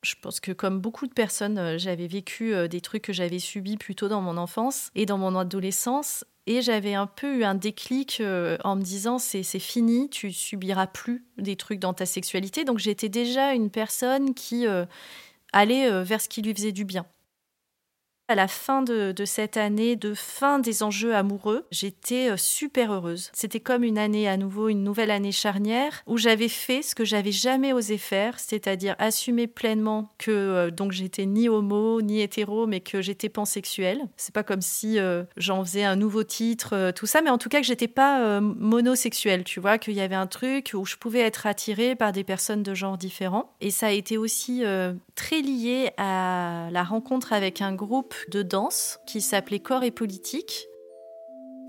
Je 0.02 0.16
pense 0.22 0.40
que 0.40 0.54
comme 0.54 0.80
beaucoup 0.80 1.08
de 1.08 1.14
personnes, 1.14 1.58
euh, 1.58 1.78
j'avais 1.78 2.08
vécu 2.08 2.54
euh, 2.54 2.68
des 2.70 2.80
trucs 2.80 3.04
que 3.04 3.14
j'avais 3.14 3.40
subis 3.40 3.76
plutôt 3.76 4.08
dans 4.08 4.22
mon 4.22 4.38
enfance 4.38 4.92
et 4.96 5.06
dans 5.06 5.18
mon 5.18 5.36
adolescence. 5.36 6.24
Et 6.48 6.62
j'avais 6.62 6.94
un 6.94 7.06
peu 7.06 7.40
eu 7.40 7.44
un 7.44 7.54
déclic 7.54 8.22
euh, 8.22 8.58
en 8.64 8.78
me 8.78 8.82
disant 8.82 9.20
c'est 9.20 9.44
fini, 9.60 10.10
tu 10.10 10.32
subiras 10.32 10.88
plus 10.88 11.26
des 11.38 11.58
trucs 11.58 11.80
dans 11.80 11.94
ta 11.94 12.06
sexualité. 12.06 12.64
Donc 12.64 12.80
j'étais 12.80 13.10
déjà 13.10 13.54
une 13.54 13.70
personne 13.70 14.34
qui 14.34 14.66
allait 15.52 16.04
vers 16.04 16.22
ce 16.22 16.28
qui 16.28 16.42
lui 16.42 16.56
faisait 16.56 16.72
du 16.72 16.86
bien. 16.86 17.06
À 18.30 18.36
la 18.36 18.48
fin 18.48 18.84
de, 18.84 19.12
cette 19.26 19.58
année, 19.58 19.96
de 19.96 20.14
fin 20.14 20.60
des 20.60 20.84
enjeux 20.84 21.16
amoureux, 21.16 21.66
j'étais 21.72 22.30
euh, 22.30 22.38
super 22.38 22.94
heureuse. 22.94 23.32
C'était 23.34 23.60
comme 23.60 23.84
une 23.84 23.98
année 23.98 24.30
à 24.30 24.38
nouveau, 24.38 24.70
une 24.70 24.84
nouvelle 24.84 25.10
année 25.10 25.32
charnière 25.32 26.04
où 26.06 26.20
j'avais 26.20 26.48
fait 26.48 26.84
ce 26.84 26.94
que 26.94 27.04
j'avais 27.04 27.32
jamais 27.32 27.74
osé 27.74 27.98
faire, 27.98 28.40
c'est-à-dire 28.40 28.96
assumer 29.00 29.48
pleinement 29.48 30.14
que 30.20 30.30
euh, 30.30 30.70
donc 30.70 30.92
j'étais 30.92 31.26
ni 31.26 31.50
homo 31.50 32.04
ni 32.04 32.22
hétéro, 32.22 32.68
mais 32.68 32.82
que 32.82 33.02
j'étais 33.02 33.30
pansexuelle. 33.30 34.04
C'est 34.16 34.36
pas 34.36 34.44
comme 34.44 34.62
si 34.62 35.00
euh, 35.00 35.24
j'en 35.36 35.66
faisais 35.66 35.84
un 35.84 35.96
nouveau 35.96 36.24
titre, 36.24 36.92
tout 36.96 37.08
ça, 37.08 37.24
mais 37.24 37.32
en 37.32 37.40
tout 37.40 37.50
cas 37.50 37.62
que 37.62 37.66
j'étais 37.66 37.88
pas 37.88 38.40
monosexuelle, 38.42 39.44
tu 39.44 39.60
vois, 39.60 39.80
qu'il 39.80 39.96
y 39.96 40.02
avait 40.02 40.14
un 40.14 40.28
truc 40.28 40.74
où 40.76 40.86
je 40.86 40.98
pouvais 40.98 41.22
être 41.22 41.48
attirée 41.48 41.96
par 41.96 42.12
des 42.12 42.24
personnes 42.24 42.62
de 42.62 42.76
genre 42.76 43.00
différents. 43.00 43.56
Et 43.60 43.72
ça 43.72 43.88
a 43.88 43.92
été 43.92 44.20
aussi 44.20 44.64
très 45.16 45.42
lié 45.42 45.90
à 45.98 46.70
la 46.72 46.84
rencontre 46.84 47.34
avec 47.34 47.64
un 47.64 47.74
groupe 47.74 48.14
de 48.30 48.44
danse 48.44 49.00
qui 49.06 49.22
s'appelait 49.22 49.60
Corps 49.60 49.84
et 49.84 49.92
Politique. 49.92 50.68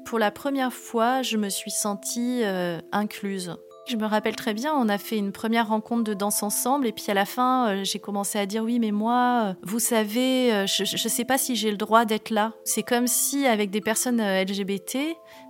Pour 0.05 0.19
la 0.19 0.31
première 0.31 0.73
fois, 0.73 1.23
je 1.23 1.37
me 1.37 1.49
suis 1.49 1.71
sentie 1.71 2.43
euh, 2.43 2.81
incluse. 2.93 3.57
Je 3.87 3.97
me 3.97 4.07
rappelle 4.07 4.37
très 4.37 4.55
bien, 4.55 4.73
on 4.75 4.89
a 4.89 4.99
fait 4.99 5.17
une 5.17 5.33
première 5.33 5.69
rencontre 5.69 6.05
de 6.05 6.15
danse 6.15 6.43
ensemble 6.43 6.87
et 6.87 6.93
puis 6.93 7.05
à 7.09 7.15
la 7.15 7.25
fin, 7.25 7.69
euh, 7.69 7.85
j'ai 7.85 7.99
commencé 7.99 8.39
à 8.39 8.47
dire 8.47 8.63
oui, 8.63 8.79
mais 8.79 8.93
moi, 8.93 9.43
euh, 9.45 9.55
vous 9.63 9.81
savez, 9.81 10.67
je 10.67 10.83
ne 10.83 11.09
sais 11.09 11.25
pas 11.25 11.39
si 11.39 11.57
j'ai 11.57 11.71
le 11.71 11.77
droit 11.77 12.05
d'être 12.05 12.31
là. 12.31 12.53
C'est 12.65 12.83
comme 12.83 13.07
si 13.07 13.47
avec 13.47 13.71
des 13.71 13.81
personnes 13.81 14.21
LGBT, 14.21 14.99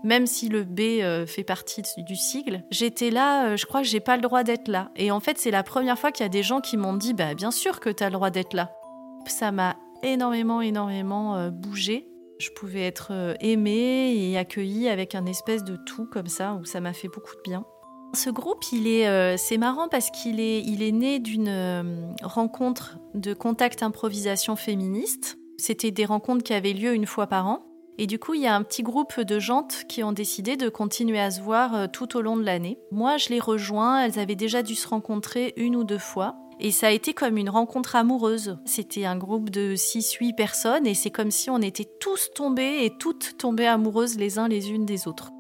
même 0.04 0.26
si 0.26 0.49
le 0.49 0.64
B 0.64 1.26
fait 1.26 1.45
partie 1.45 1.83
du 1.99 2.16
sigle, 2.16 2.64
j'étais 2.71 3.11
là, 3.11 3.57
je 3.57 3.66
crois 3.66 3.83
que 3.83 3.88
j'ai 3.88 4.00
pas 4.00 4.16
le 4.16 4.23
droit 4.23 4.42
d'être 4.42 4.69
là. 4.69 4.90
Et 4.97 5.11
en 5.11 5.21
fait, 5.21 5.38
c'est 5.38 5.50
la 5.50 5.62
première 5.62 5.99
fois 5.99 6.12
qu'il 6.12 6.25
y 6.25 6.26
a 6.26 6.30
des 6.30 6.42
gens 6.42 6.61
qui 6.61 6.76
m'ont 6.76 6.95
dit, 6.95 7.12
bah 7.12 7.35
bien 7.35 7.50
sûr 7.50 7.80
que 7.80 7.90
tu 7.90 8.02
as 8.02 8.09
le 8.09 8.14
droit 8.14 8.30
d'être 8.30 8.54
là. 8.54 8.71
Ça 9.26 9.52
m'a 9.52 9.76
énormément, 10.02 10.61
énormément 10.61 11.37
euh, 11.37 11.50
bougé. 11.50 12.07
Je 12.38 12.50
pouvais 12.50 12.87
être 12.87 13.09
euh, 13.11 13.35
aimée 13.40 14.14
et 14.16 14.38
accueillie 14.38 14.88
avec 14.88 15.14
un 15.14 15.26
espèce 15.26 15.64
de 15.64 15.76
tout 15.76 16.07
comme 16.07 16.26
ça, 16.26 16.54
où 16.54 16.64
ça 16.64 16.80
m'a 16.80 16.92
fait 16.92 17.09
beaucoup 17.09 17.35
de 17.37 17.42
bien. 17.42 17.64
Ce 18.14 18.30
groupe, 18.30 18.64
il 18.73 18.88
est, 18.88 19.07
euh, 19.07 19.37
c'est 19.37 19.59
marrant 19.59 19.88
parce 19.88 20.11
qu'il 20.11 20.40
est, 20.40 20.62
il 20.62 20.83
est 20.83 20.92
né 20.92 21.21
d'une 21.21 22.14
rencontre 22.23 22.99
de 23.14 23.35
contact 23.35 23.83
improvisation 23.83 24.57
féministe. 24.57 25.38
C'était 25.59 25.90
des 25.90 26.07
rencontres 26.07 26.42
qui 26.42 26.54
avaient 26.54 26.73
lieu 26.73 26.95
une 26.95 27.07
fois 27.07 27.26
par 27.26 27.47
an. 27.47 27.66
Et 27.99 28.07
du 28.07 28.19
coup, 28.19 28.33
il 28.33 28.40
y 28.40 28.47
a 28.47 28.57
un 28.57 28.62
petit 28.62 28.83
groupe 28.83 29.21
de 29.21 29.38
jantes 29.38 29.85
qui 29.87 30.02
ont 30.02 30.12
décidé 30.12 30.57
de 30.57 30.71
continuer 30.71 31.21
à 31.21 31.30
se 31.30 31.42
voir 31.42 31.90
tout 31.92 32.16
au 32.16 32.23
long 32.23 32.37
de 32.37 32.42
l'année. 32.42 32.78
Moi, 32.90 33.19
je 33.19 33.28
les 33.28 33.38
rejoins. 33.38 34.02
Elles 34.02 34.19
avaient 34.19 34.37
déjà 34.37 34.62
dû 34.62 34.75
se 34.75 34.88
rencontrer 34.88 35.52
une 35.57 35.76
ou 35.76 35.85
deux 35.85 35.99
fois. 35.99 36.35
Et 36.62 36.73
ça 36.73 36.88
a 36.88 36.90
été 36.90 37.14
comme 37.14 37.38
une 37.38 37.49
rencontre 37.49 37.97
amoureuse. 37.97 38.59
C'était 38.67 39.07
un 39.07 39.17
groupe 39.17 39.49
de 39.49 39.75
6-8 39.75 40.35
personnes 40.35 40.87
et 40.87 40.93
c'est 40.93 41.11
comme 41.11 41.31
si 41.31 41.49
on 41.49 41.62
était 41.62 41.88
tous 42.00 42.31
tombés 42.35 42.85
et 42.85 42.90
toutes 42.99 43.38
tombées 43.38 43.67
amoureuses 43.67 44.19
les 44.19 44.38
uns 44.38 44.47
les 44.47 44.71
unes 44.71 44.85
des 44.85 45.09
autres. 45.09 45.31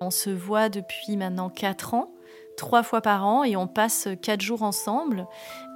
On 0.00 0.10
se 0.10 0.30
voit 0.30 0.68
depuis 0.68 1.16
maintenant 1.16 1.50
4 1.50 1.94
ans, 1.94 2.12
trois 2.56 2.82
fois 2.82 3.00
par 3.00 3.24
an 3.24 3.44
et 3.44 3.54
on 3.54 3.68
passe 3.68 4.08
4 4.22 4.40
jours 4.40 4.64
ensemble 4.64 5.28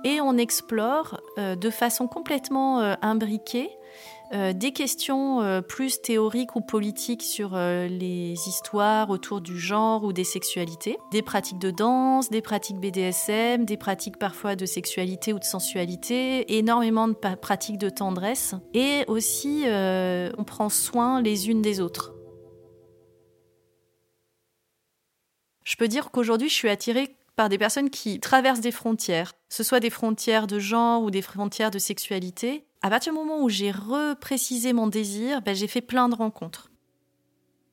et 0.04 0.20
on 0.20 0.36
explore 0.36 1.20
euh, 1.38 1.54
de 1.54 1.70
façon 1.70 2.08
complètement 2.08 2.80
euh, 2.80 2.94
imbriquée 3.00 3.70
euh, 4.34 4.52
des 4.52 4.72
questions 4.72 5.40
euh, 5.40 5.62
plus 5.62 6.02
théoriques 6.02 6.54
ou 6.54 6.60
politiques 6.60 7.22
sur 7.22 7.54
euh, 7.54 7.86
les 7.86 8.34
histoires 8.46 9.08
autour 9.08 9.40
du 9.40 9.58
genre 9.58 10.04
ou 10.04 10.12
des 10.12 10.24
sexualités, 10.24 10.98
des 11.12 11.22
pratiques 11.22 11.58
de 11.58 11.70
danse, 11.70 12.28
des 12.28 12.42
pratiques 12.42 12.76
BDSM, 12.76 13.64
des 13.64 13.78
pratiques 13.78 14.18
parfois 14.18 14.54
de 14.54 14.66
sexualité 14.66 15.32
ou 15.32 15.38
de 15.38 15.44
sensualité, 15.44 16.58
énormément 16.58 17.08
de 17.08 17.14
pratiques 17.14 17.78
de 17.78 17.88
tendresse, 17.88 18.54
et 18.74 19.04
aussi 19.08 19.64
on 19.66 20.44
prend 20.44 20.68
soin 20.68 21.22
les 21.22 21.48
unes 21.48 21.62
des 21.62 21.80
autres. 21.80 22.14
Je 25.64 25.76
peux 25.76 25.88
dire 25.88 26.10
qu'aujourd'hui 26.10 26.48
je 26.48 26.54
suis 26.54 26.68
attirée 26.68 27.17
par 27.38 27.48
des 27.48 27.56
personnes 27.56 27.88
qui 27.88 28.18
traversent 28.18 28.58
des 28.58 28.72
frontières, 28.72 29.32
ce 29.48 29.62
soit 29.62 29.78
des 29.78 29.90
frontières 29.90 30.48
de 30.48 30.58
genre 30.58 31.04
ou 31.04 31.12
des 31.12 31.22
frontières 31.22 31.70
de 31.70 31.78
sexualité, 31.78 32.64
à 32.82 32.90
partir 32.90 33.12
du 33.12 33.18
moment 33.20 33.40
où 33.40 33.48
j'ai 33.48 33.70
reprécisé 33.70 34.72
mon 34.72 34.88
désir, 34.88 35.40
ben, 35.42 35.54
j'ai 35.54 35.68
fait 35.68 35.80
plein 35.80 36.08
de 36.08 36.16
rencontres. 36.16 36.68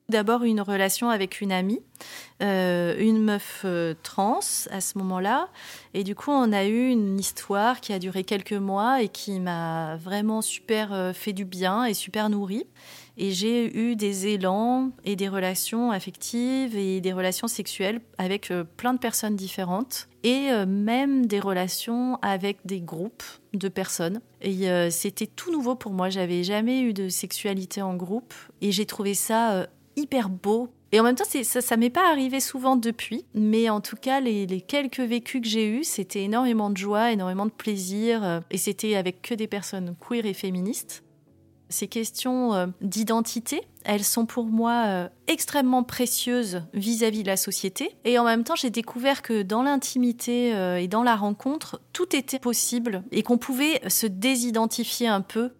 D'abord 0.08 0.44
une 0.44 0.60
relation 0.60 1.10
avec 1.10 1.40
une 1.40 1.50
amie, 1.50 1.80
euh, 2.44 2.94
une 2.96 3.24
meuf 3.24 3.62
euh, 3.64 3.94
trans 4.04 4.38
à 4.70 4.80
ce 4.80 4.98
moment-là. 4.98 5.48
Et 5.94 6.04
du 6.04 6.14
coup, 6.14 6.30
on 6.30 6.52
a 6.52 6.64
eu 6.64 6.88
une 6.88 7.18
histoire 7.18 7.80
qui 7.80 7.92
a 7.92 7.98
duré 7.98 8.22
quelques 8.22 8.52
mois 8.52 9.02
et 9.02 9.08
qui 9.08 9.40
m'a 9.40 9.96
vraiment 9.96 10.42
super 10.42 10.92
euh, 10.92 11.12
fait 11.12 11.32
du 11.32 11.44
bien 11.44 11.84
et 11.84 11.94
super 11.94 12.30
nourrie. 12.30 12.68
Et 13.18 13.30
j'ai 13.30 13.76
eu 13.78 13.96
des 13.96 14.26
élans 14.26 14.90
et 15.04 15.16
des 15.16 15.28
relations 15.28 15.90
affectives 15.90 16.76
et 16.76 17.00
des 17.00 17.12
relations 17.12 17.48
sexuelles 17.48 18.00
avec 18.18 18.50
euh, 18.50 18.64
plein 18.76 18.92
de 18.92 18.98
personnes 18.98 19.36
différentes 19.36 20.08
et 20.22 20.50
euh, 20.50 20.66
même 20.66 21.26
des 21.26 21.40
relations 21.40 22.18
avec 22.20 22.58
des 22.66 22.80
groupes 22.80 23.22
de 23.54 23.68
personnes. 23.68 24.20
Et 24.42 24.70
euh, 24.70 24.90
c'était 24.90 25.26
tout 25.26 25.50
nouveau 25.50 25.76
pour 25.76 25.92
moi. 25.92 26.10
J'avais 26.10 26.44
jamais 26.44 26.82
eu 26.82 26.92
de 26.92 27.08
sexualité 27.08 27.80
en 27.80 27.94
groupe 27.94 28.34
et 28.60 28.70
j'ai 28.70 28.84
trouvé 28.84 29.14
ça 29.14 29.66
hyper 29.96 30.28
beau. 30.28 30.68
Et 30.92 31.00
en 31.00 31.02
même 31.02 31.16
temps, 31.16 31.24
ça, 31.24 31.60
ça 31.62 31.76
m'est 31.76 31.90
pas 31.90 32.10
arrivé 32.10 32.38
souvent 32.38 32.76
depuis, 32.76 33.24
mais 33.34 33.70
en 33.70 33.80
tout 33.80 33.96
cas, 33.96 34.20
les, 34.20 34.46
les 34.46 34.60
quelques 34.60 35.00
vécus 35.00 35.40
que 35.40 35.48
j'ai 35.48 35.66
eus, 35.68 35.84
c'était 35.84 36.22
énormément 36.22 36.70
de 36.70 36.76
joie, 36.76 37.10
énormément 37.12 37.46
de 37.46 37.50
plaisir, 37.50 38.42
et 38.50 38.56
c'était 38.56 38.94
avec 38.94 39.20
que 39.20 39.34
des 39.34 39.48
personnes 39.48 39.96
queer 40.00 40.24
et 40.26 40.32
féministes. 40.32 41.02
Ces 41.68 41.88
questions 41.88 42.54
euh, 42.54 42.66
d'identité, 42.80 43.62
elles 43.84 44.04
sont 44.04 44.26
pour 44.26 44.46
moi 44.46 44.84
euh, 44.86 45.08
extrêmement 45.26 45.82
précieuses 45.82 46.62
vis-à-vis 46.74 47.22
de 47.22 47.28
la 47.28 47.36
société. 47.36 47.96
Et 48.04 48.18
en 48.18 48.24
même 48.24 48.44
temps, 48.44 48.54
j'ai 48.54 48.70
découvert 48.70 49.22
que 49.22 49.42
dans 49.42 49.62
l'intimité 49.62 50.54
euh, 50.54 50.76
et 50.76 50.86
dans 50.86 51.02
la 51.02 51.16
rencontre, 51.16 51.80
tout 51.92 52.14
était 52.14 52.38
possible 52.38 53.02
et 53.10 53.22
qu'on 53.22 53.38
pouvait 53.38 53.80
se 53.88 54.06
désidentifier 54.06 55.08
un 55.08 55.20
peu 55.20 55.52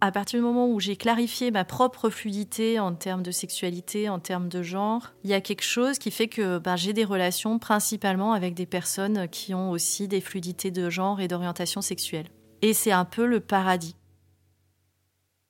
À 0.00 0.12
partir 0.12 0.38
du 0.38 0.44
moment 0.44 0.68
où 0.68 0.80
j'ai 0.80 0.96
clarifié 0.96 1.50
ma 1.50 1.64
propre 1.64 2.10
fluidité 2.10 2.80
en 2.80 2.94
termes 2.94 3.22
de 3.22 3.30
sexualité, 3.30 4.08
en 4.08 4.20
termes 4.20 4.48
de 4.48 4.62
genre, 4.62 5.12
il 5.24 5.30
y 5.30 5.34
a 5.34 5.40
quelque 5.40 5.62
chose 5.64 5.98
qui 5.98 6.10
fait 6.10 6.28
que 6.28 6.58
ben, 6.58 6.76
j'ai 6.76 6.92
des 6.92 7.04
relations 7.04 7.58
principalement 7.58 8.32
avec 8.32 8.54
des 8.54 8.66
personnes 8.66 9.28
qui 9.28 9.54
ont 9.54 9.70
aussi 9.70 10.08
des 10.08 10.20
fluidités 10.20 10.70
de 10.70 10.90
genre 10.90 11.20
et 11.20 11.28
d'orientation 11.28 11.80
sexuelle. 11.80 12.28
Et 12.60 12.72
c'est 12.72 12.92
un 12.92 13.04
peu 13.04 13.26
le 13.26 13.40
paradis. 13.40 13.94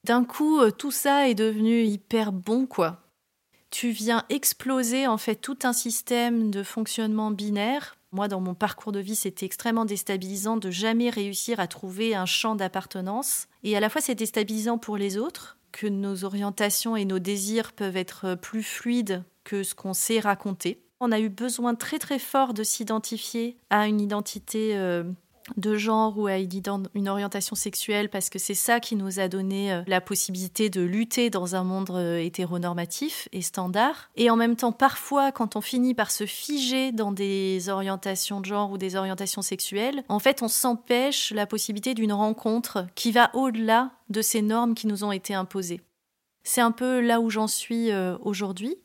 D'un 0.04 0.24
coup, 0.24 0.60
euh, 0.60 0.70
tout 0.70 0.90
ça 0.90 1.28
est 1.28 1.34
devenu 1.34 1.82
hyper 1.82 2.32
bon, 2.32 2.66
quoi. 2.66 3.00
Tu 3.70 3.90
viens 3.90 4.24
exploser 4.28 5.06
en 5.06 5.18
fait 5.18 5.36
tout 5.36 5.58
un 5.64 5.72
système 5.72 6.50
de 6.50 6.62
fonctionnement 6.62 7.30
binaire 7.30 7.96
moi, 8.14 8.28
dans 8.28 8.40
mon 8.40 8.54
parcours 8.54 8.92
de 8.92 9.00
vie, 9.00 9.16
c'était 9.16 9.44
extrêmement 9.44 9.84
déstabilisant 9.84 10.56
de 10.56 10.70
jamais 10.70 11.10
réussir 11.10 11.58
à 11.58 11.66
trouver 11.66 12.14
un 12.14 12.26
champ 12.26 12.54
d'appartenance. 12.54 13.48
Et 13.64 13.76
à 13.76 13.80
la 13.80 13.88
fois, 13.88 14.00
c'est 14.00 14.14
déstabilisant 14.14 14.78
pour 14.78 14.96
les 14.96 15.18
autres, 15.18 15.58
que 15.72 15.88
nos 15.88 16.22
orientations 16.22 16.94
et 16.94 17.06
nos 17.06 17.18
désirs 17.18 17.72
peuvent 17.72 17.96
être 17.96 18.36
plus 18.36 18.62
fluides 18.62 19.24
que 19.42 19.64
ce 19.64 19.74
qu'on 19.74 19.94
sait 19.94 20.20
raconter. 20.20 20.80
On 21.00 21.10
a 21.10 21.18
eu 21.18 21.28
besoin 21.28 21.74
très 21.74 21.98
très 21.98 22.20
fort 22.20 22.54
de 22.54 22.62
s'identifier 22.62 23.56
à 23.68 23.88
une 23.88 24.00
identité 24.00 24.76
euh, 24.76 25.02
de 25.56 25.76
genre 25.76 26.18
ou 26.18 26.26
à 26.26 26.36
une 26.38 27.08
orientation 27.08 27.56
sexuelle 27.56 28.08
parce 28.08 28.30
que 28.30 28.38
c'est 28.38 28.54
ça 28.54 28.80
qui 28.80 28.96
nous 28.96 29.20
a 29.20 29.28
donné 29.28 29.72
euh, 29.72 29.82
la 29.86 30.00
possibilité 30.00 30.70
de 30.70 30.80
lutter 30.80 31.30
dans 31.30 31.54
un 31.54 31.64
monde 31.64 31.90
euh, 31.90 32.18
hétéronormatif 32.18 33.28
et 33.32 33.42
standard. 33.42 34.10
Et 34.16 34.30
en 34.30 34.36
même 34.36 34.56
temps, 34.56 34.72
parfois, 34.72 35.32
quand 35.32 35.56
on 35.56 35.60
finit 35.60 35.94
par 35.94 36.10
se 36.10 36.26
figer 36.26 36.92
dans 36.92 37.12
des 37.12 37.68
orientations 37.68 38.40
de 38.40 38.46
genre 38.46 38.70
ou 38.70 38.78
des 38.78 38.96
orientations 38.96 39.42
sexuelles, 39.42 40.02
en 40.08 40.18
fait, 40.18 40.42
on 40.42 40.48
s'empêche 40.48 41.32
la 41.32 41.46
possibilité 41.46 41.94
d'une 41.94 42.12
rencontre 42.12 42.86
qui 42.94 43.12
va 43.12 43.30
au-delà 43.34 43.90
de 44.08 44.22
ces 44.22 44.42
normes 44.42 44.74
qui 44.74 44.86
nous 44.86 45.04
ont 45.04 45.12
été 45.12 45.34
imposées. 45.34 45.80
C'est 46.42 46.60
un 46.60 46.72
peu 46.72 47.00
là 47.00 47.20
où 47.20 47.30
j'en 47.30 47.46
suis 47.46 47.90
euh, 47.90 48.16
aujourd'hui 48.20 48.76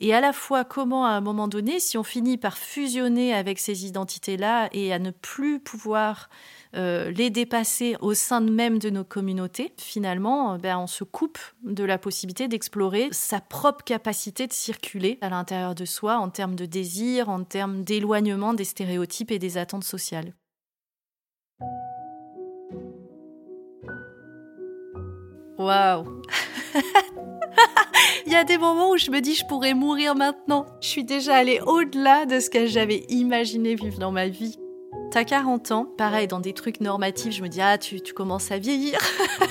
et 0.00 0.14
à 0.14 0.20
la 0.20 0.32
fois 0.32 0.64
comment 0.64 1.04
à 1.04 1.10
un 1.10 1.20
moment 1.20 1.48
donné, 1.48 1.80
si 1.80 1.98
on 1.98 2.04
finit 2.04 2.36
par 2.36 2.56
fusionner 2.56 3.34
avec 3.34 3.58
ces 3.58 3.86
identités-là 3.86 4.68
et 4.72 4.92
à 4.92 4.98
ne 4.98 5.10
plus 5.10 5.60
pouvoir 5.60 6.28
euh, 6.76 7.10
les 7.10 7.30
dépasser 7.30 7.96
au 8.00 8.14
sein 8.14 8.40
même 8.40 8.78
de 8.78 8.90
nos 8.90 9.04
communautés, 9.04 9.72
finalement, 9.78 10.54
euh, 10.54 10.58
ben, 10.58 10.78
on 10.78 10.86
se 10.86 11.02
coupe 11.02 11.38
de 11.64 11.82
la 11.82 11.98
possibilité 11.98 12.46
d'explorer 12.46 13.08
sa 13.10 13.40
propre 13.40 13.84
capacité 13.84 14.46
de 14.46 14.52
circuler 14.52 15.18
à 15.20 15.30
l'intérieur 15.30 15.74
de 15.74 15.84
soi 15.84 16.18
en 16.18 16.28
termes 16.28 16.54
de 16.54 16.66
désir, 16.66 17.28
en 17.28 17.42
termes 17.42 17.82
d'éloignement 17.82 18.54
des 18.54 18.64
stéréotypes 18.64 19.30
et 19.30 19.38
des 19.38 19.56
attentes 19.56 19.84
sociales. 19.84 20.34
Waouh 25.58 26.22
Il 28.26 28.32
y 28.32 28.36
a 28.36 28.44
des 28.44 28.58
moments 28.58 28.90
où 28.90 28.96
je 28.96 29.10
me 29.10 29.20
dis 29.20 29.34
je 29.34 29.46
pourrais 29.46 29.74
mourir 29.74 30.14
maintenant. 30.14 30.66
Je 30.80 30.88
suis 30.88 31.04
déjà 31.04 31.36
allée 31.36 31.60
au-delà 31.66 32.26
de 32.26 32.40
ce 32.40 32.50
que 32.50 32.66
j'avais 32.66 33.04
imaginé 33.08 33.74
vivre 33.74 33.98
dans 33.98 34.12
ma 34.12 34.28
vie. 34.28 34.58
T'as 35.10 35.24
40 35.24 35.72
ans, 35.72 35.86
pareil, 35.96 36.28
dans 36.28 36.40
des 36.40 36.52
trucs 36.52 36.80
normatifs, 36.80 37.34
je 37.34 37.42
me 37.42 37.48
dis 37.48 37.62
ah 37.62 37.78
tu, 37.78 38.00
tu 38.00 38.12
commences 38.12 38.50
à 38.50 38.58
vieillir. 38.58 38.98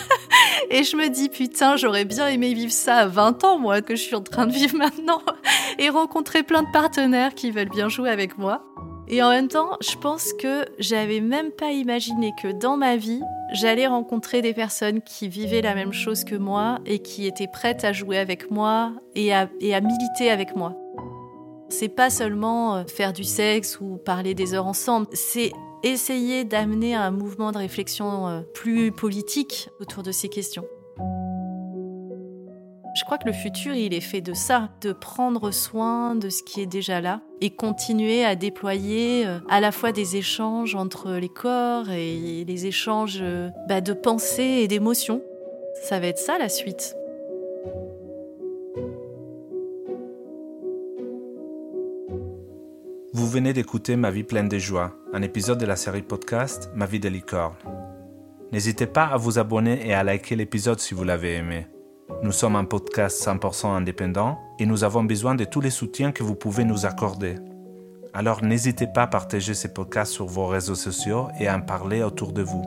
Et 0.69 0.83
je 0.83 0.95
me 0.95 1.09
dis 1.09 1.29
putain, 1.29 1.75
j'aurais 1.75 2.05
bien 2.05 2.27
aimé 2.27 2.53
vivre 2.53 2.71
ça 2.71 2.97
à 2.97 3.07
20 3.07 3.43
ans, 3.43 3.57
moi, 3.57 3.81
que 3.81 3.95
je 3.95 4.01
suis 4.01 4.15
en 4.15 4.21
train 4.21 4.45
de 4.45 4.53
vivre 4.53 4.77
maintenant. 4.77 5.21
Et 5.79 5.89
rencontrer 5.89 6.43
plein 6.43 6.63
de 6.63 6.71
partenaires 6.71 7.33
qui 7.33 7.51
veulent 7.51 7.69
bien 7.69 7.89
jouer 7.89 8.09
avec 8.09 8.37
moi. 8.37 8.63
Et 9.07 9.23
en 9.23 9.29
même 9.29 9.47
temps, 9.47 9.77
je 9.81 9.95
pense 9.95 10.33
que 10.33 10.65
j'avais 10.79 11.21
même 11.21 11.51
pas 11.51 11.71
imaginé 11.71 12.33
que 12.41 12.51
dans 12.51 12.75
ma 12.75 12.97
vie, 12.97 13.21
j'allais 13.53 13.87
rencontrer 13.87 14.41
des 14.41 14.53
personnes 14.53 15.01
qui 15.01 15.27
vivaient 15.27 15.61
la 15.61 15.75
même 15.75 15.93
chose 15.93 16.23
que 16.23 16.35
moi 16.35 16.79
et 16.85 16.99
qui 16.99 17.25
étaient 17.25 17.47
prêtes 17.47 17.83
à 17.83 17.93
jouer 17.93 18.17
avec 18.17 18.51
moi 18.51 18.93
et 19.15 19.33
à, 19.33 19.47
militer 19.61 20.29
avec 20.29 20.55
moi. 20.55 20.75
C'est 21.69 21.89
pas 21.89 22.09
seulement 22.09 22.77
euh, 22.77 22.83
faire 22.85 23.11
du 23.11 23.23
sexe 23.23 23.79
ou 23.81 23.97
parler 23.97 24.33
des 24.33 24.53
heures 24.53 24.67
ensemble, 24.67 25.07
c'est 25.11 25.51
essayer 25.83 26.45
d'amener 26.45 26.95
un 26.95 27.11
mouvement 27.11 27.51
de 27.51 27.57
réflexion 27.57 28.27
euh, 28.27 28.41
plus 28.53 28.91
politique 28.91 29.69
autour 29.79 30.01
de 30.01 30.11
ces 30.11 30.29
questions. 30.29 30.65
Je 33.07 33.09
crois 33.09 33.19
que 33.19 33.27
le 33.27 33.33
futur, 33.33 33.73
il 33.73 33.93
est 33.93 34.01
fait 34.01 34.19
de 34.19 34.33
ça, 34.33 34.67
de 34.81 34.91
prendre 34.91 35.51
soin 35.51 36.13
de 36.13 36.27
ce 36.27 36.43
qui 36.43 36.59
est 36.59 36.65
déjà 36.65 36.99
là 36.99 37.21
et 37.39 37.51
continuer 37.51 38.25
à 38.25 38.35
déployer 38.35 39.25
euh, 39.25 39.39
à 39.47 39.61
la 39.61 39.71
fois 39.71 39.93
des 39.93 40.17
échanges 40.17 40.75
entre 40.75 41.13
les 41.13 41.29
corps 41.29 41.89
et 41.89 42.43
les 42.45 42.65
échanges 42.65 43.19
euh, 43.21 43.47
bah, 43.69 43.79
de 43.79 43.93
pensée 43.93 44.43
et 44.43 44.67
d'émotions. 44.67 45.21
Ça 45.83 46.01
va 46.01 46.07
être 46.07 46.17
ça 46.17 46.37
la 46.37 46.49
suite. 46.49 46.97
Vous 53.13 53.29
venez 53.29 53.53
d'écouter 53.53 53.95
Ma 53.95 54.11
vie 54.11 54.23
pleine 54.25 54.49
de 54.49 54.57
joie, 54.57 54.97
un 55.13 55.21
épisode 55.21 55.59
de 55.59 55.65
la 55.65 55.77
série 55.77 56.01
podcast 56.01 56.69
Ma 56.75 56.85
vie 56.85 56.99
de 56.99 57.07
licorne. 57.07 57.55
N'hésitez 58.51 58.85
pas 58.85 59.05
à 59.05 59.15
vous 59.15 59.39
abonner 59.39 59.87
et 59.87 59.93
à 59.93 60.03
liker 60.03 60.35
l'épisode 60.35 60.81
si 60.81 60.93
vous 60.93 61.05
l'avez 61.05 61.35
aimé. 61.35 61.67
Nous 62.23 62.31
sommes 62.31 62.55
un 62.55 62.63
podcast 62.65 63.23
100% 63.25 63.67
indépendant 63.67 64.39
et 64.59 64.65
nous 64.65 64.83
avons 64.83 65.03
besoin 65.03 65.35
de 65.35 65.43
tous 65.43 65.61
les 65.61 65.69
soutiens 65.69 66.11
que 66.11 66.23
vous 66.23 66.35
pouvez 66.35 66.63
nous 66.63 66.85
accorder. 66.85 67.35
Alors 68.13 68.43
n'hésitez 68.43 68.87
pas 68.87 69.03
à 69.03 69.07
partager 69.07 69.53
ces 69.53 69.73
podcasts 69.73 70.13
sur 70.13 70.25
vos 70.25 70.47
réseaux 70.47 70.75
sociaux 70.75 71.27
et 71.39 71.47
à 71.47 71.55
en 71.55 71.61
parler 71.61 72.01
autour 72.01 72.31
de 72.31 72.41
vous. 72.41 72.65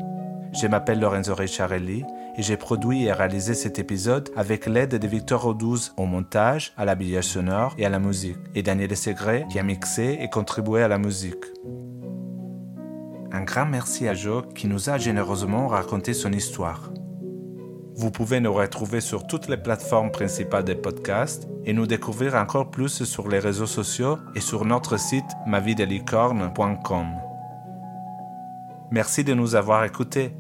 Je 0.53 0.67
m'appelle 0.67 1.01
Lorenzo 1.01 1.35
Ricciarelli 1.35 2.05
et 2.37 2.43
j'ai 2.43 2.57
produit 2.57 3.05
et 3.05 3.13
réalisé 3.13 3.55
cet 3.55 3.79
épisode 3.79 4.31
avec 4.37 4.67
l'aide 4.67 4.97
de 4.97 5.09
Victor 5.09 5.43
Rodouze 5.43 5.95
au 5.97 6.07
montage, 6.07 6.73
à 6.77 6.85
l'habillage 6.85 7.25
sonore 7.25 7.75
et 7.79 7.87
à 7.87 7.89
la 7.89 7.99
musique, 7.99 8.39
et 8.55 8.63
Daniel 8.63 8.97
Segré 8.97 9.47
qui 9.51 9.59
a 9.59 9.63
mixé 9.63 10.19
et 10.21 10.29
contribué 10.29 10.83
à 10.83 10.89
la 10.89 10.99
musique. 10.99 11.45
Un 13.33 13.43
grand 13.43 13.67
merci 13.67 14.07
à 14.07 14.15
Joe 14.15 14.45
qui 14.55 14.67
nous 14.67 14.91
a 14.91 14.99
généreusement 14.99 15.67
raconté 15.67 16.15
son 16.15 16.33
histoire. 16.33 16.91
Vous 18.01 18.11
pouvez 18.11 18.41
nous 18.41 18.55
retrouver 18.55 19.03
sur 19.03 19.27
toutes 19.27 19.47
les 19.49 19.59
plateformes 19.59 20.11
principales 20.11 20.65
des 20.65 20.75
podcasts 20.75 21.47
et 21.67 21.75
nous 21.75 21.87
découvrir 21.87 22.35
encore 22.35 22.71
plus 22.71 23.05
sur 23.05 23.29
les 23.29 23.39
réseaux 23.39 23.67
sociaux 23.67 24.17
et 24.35 24.41
sur 24.41 24.65
notre 24.65 24.99
site 24.99 25.31
mavidelicorne.com. 25.47 27.07
Merci 28.91 29.23
de 29.23 29.35
nous 29.35 29.55
avoir 29.55 29.85
écoutés 29.85 30.35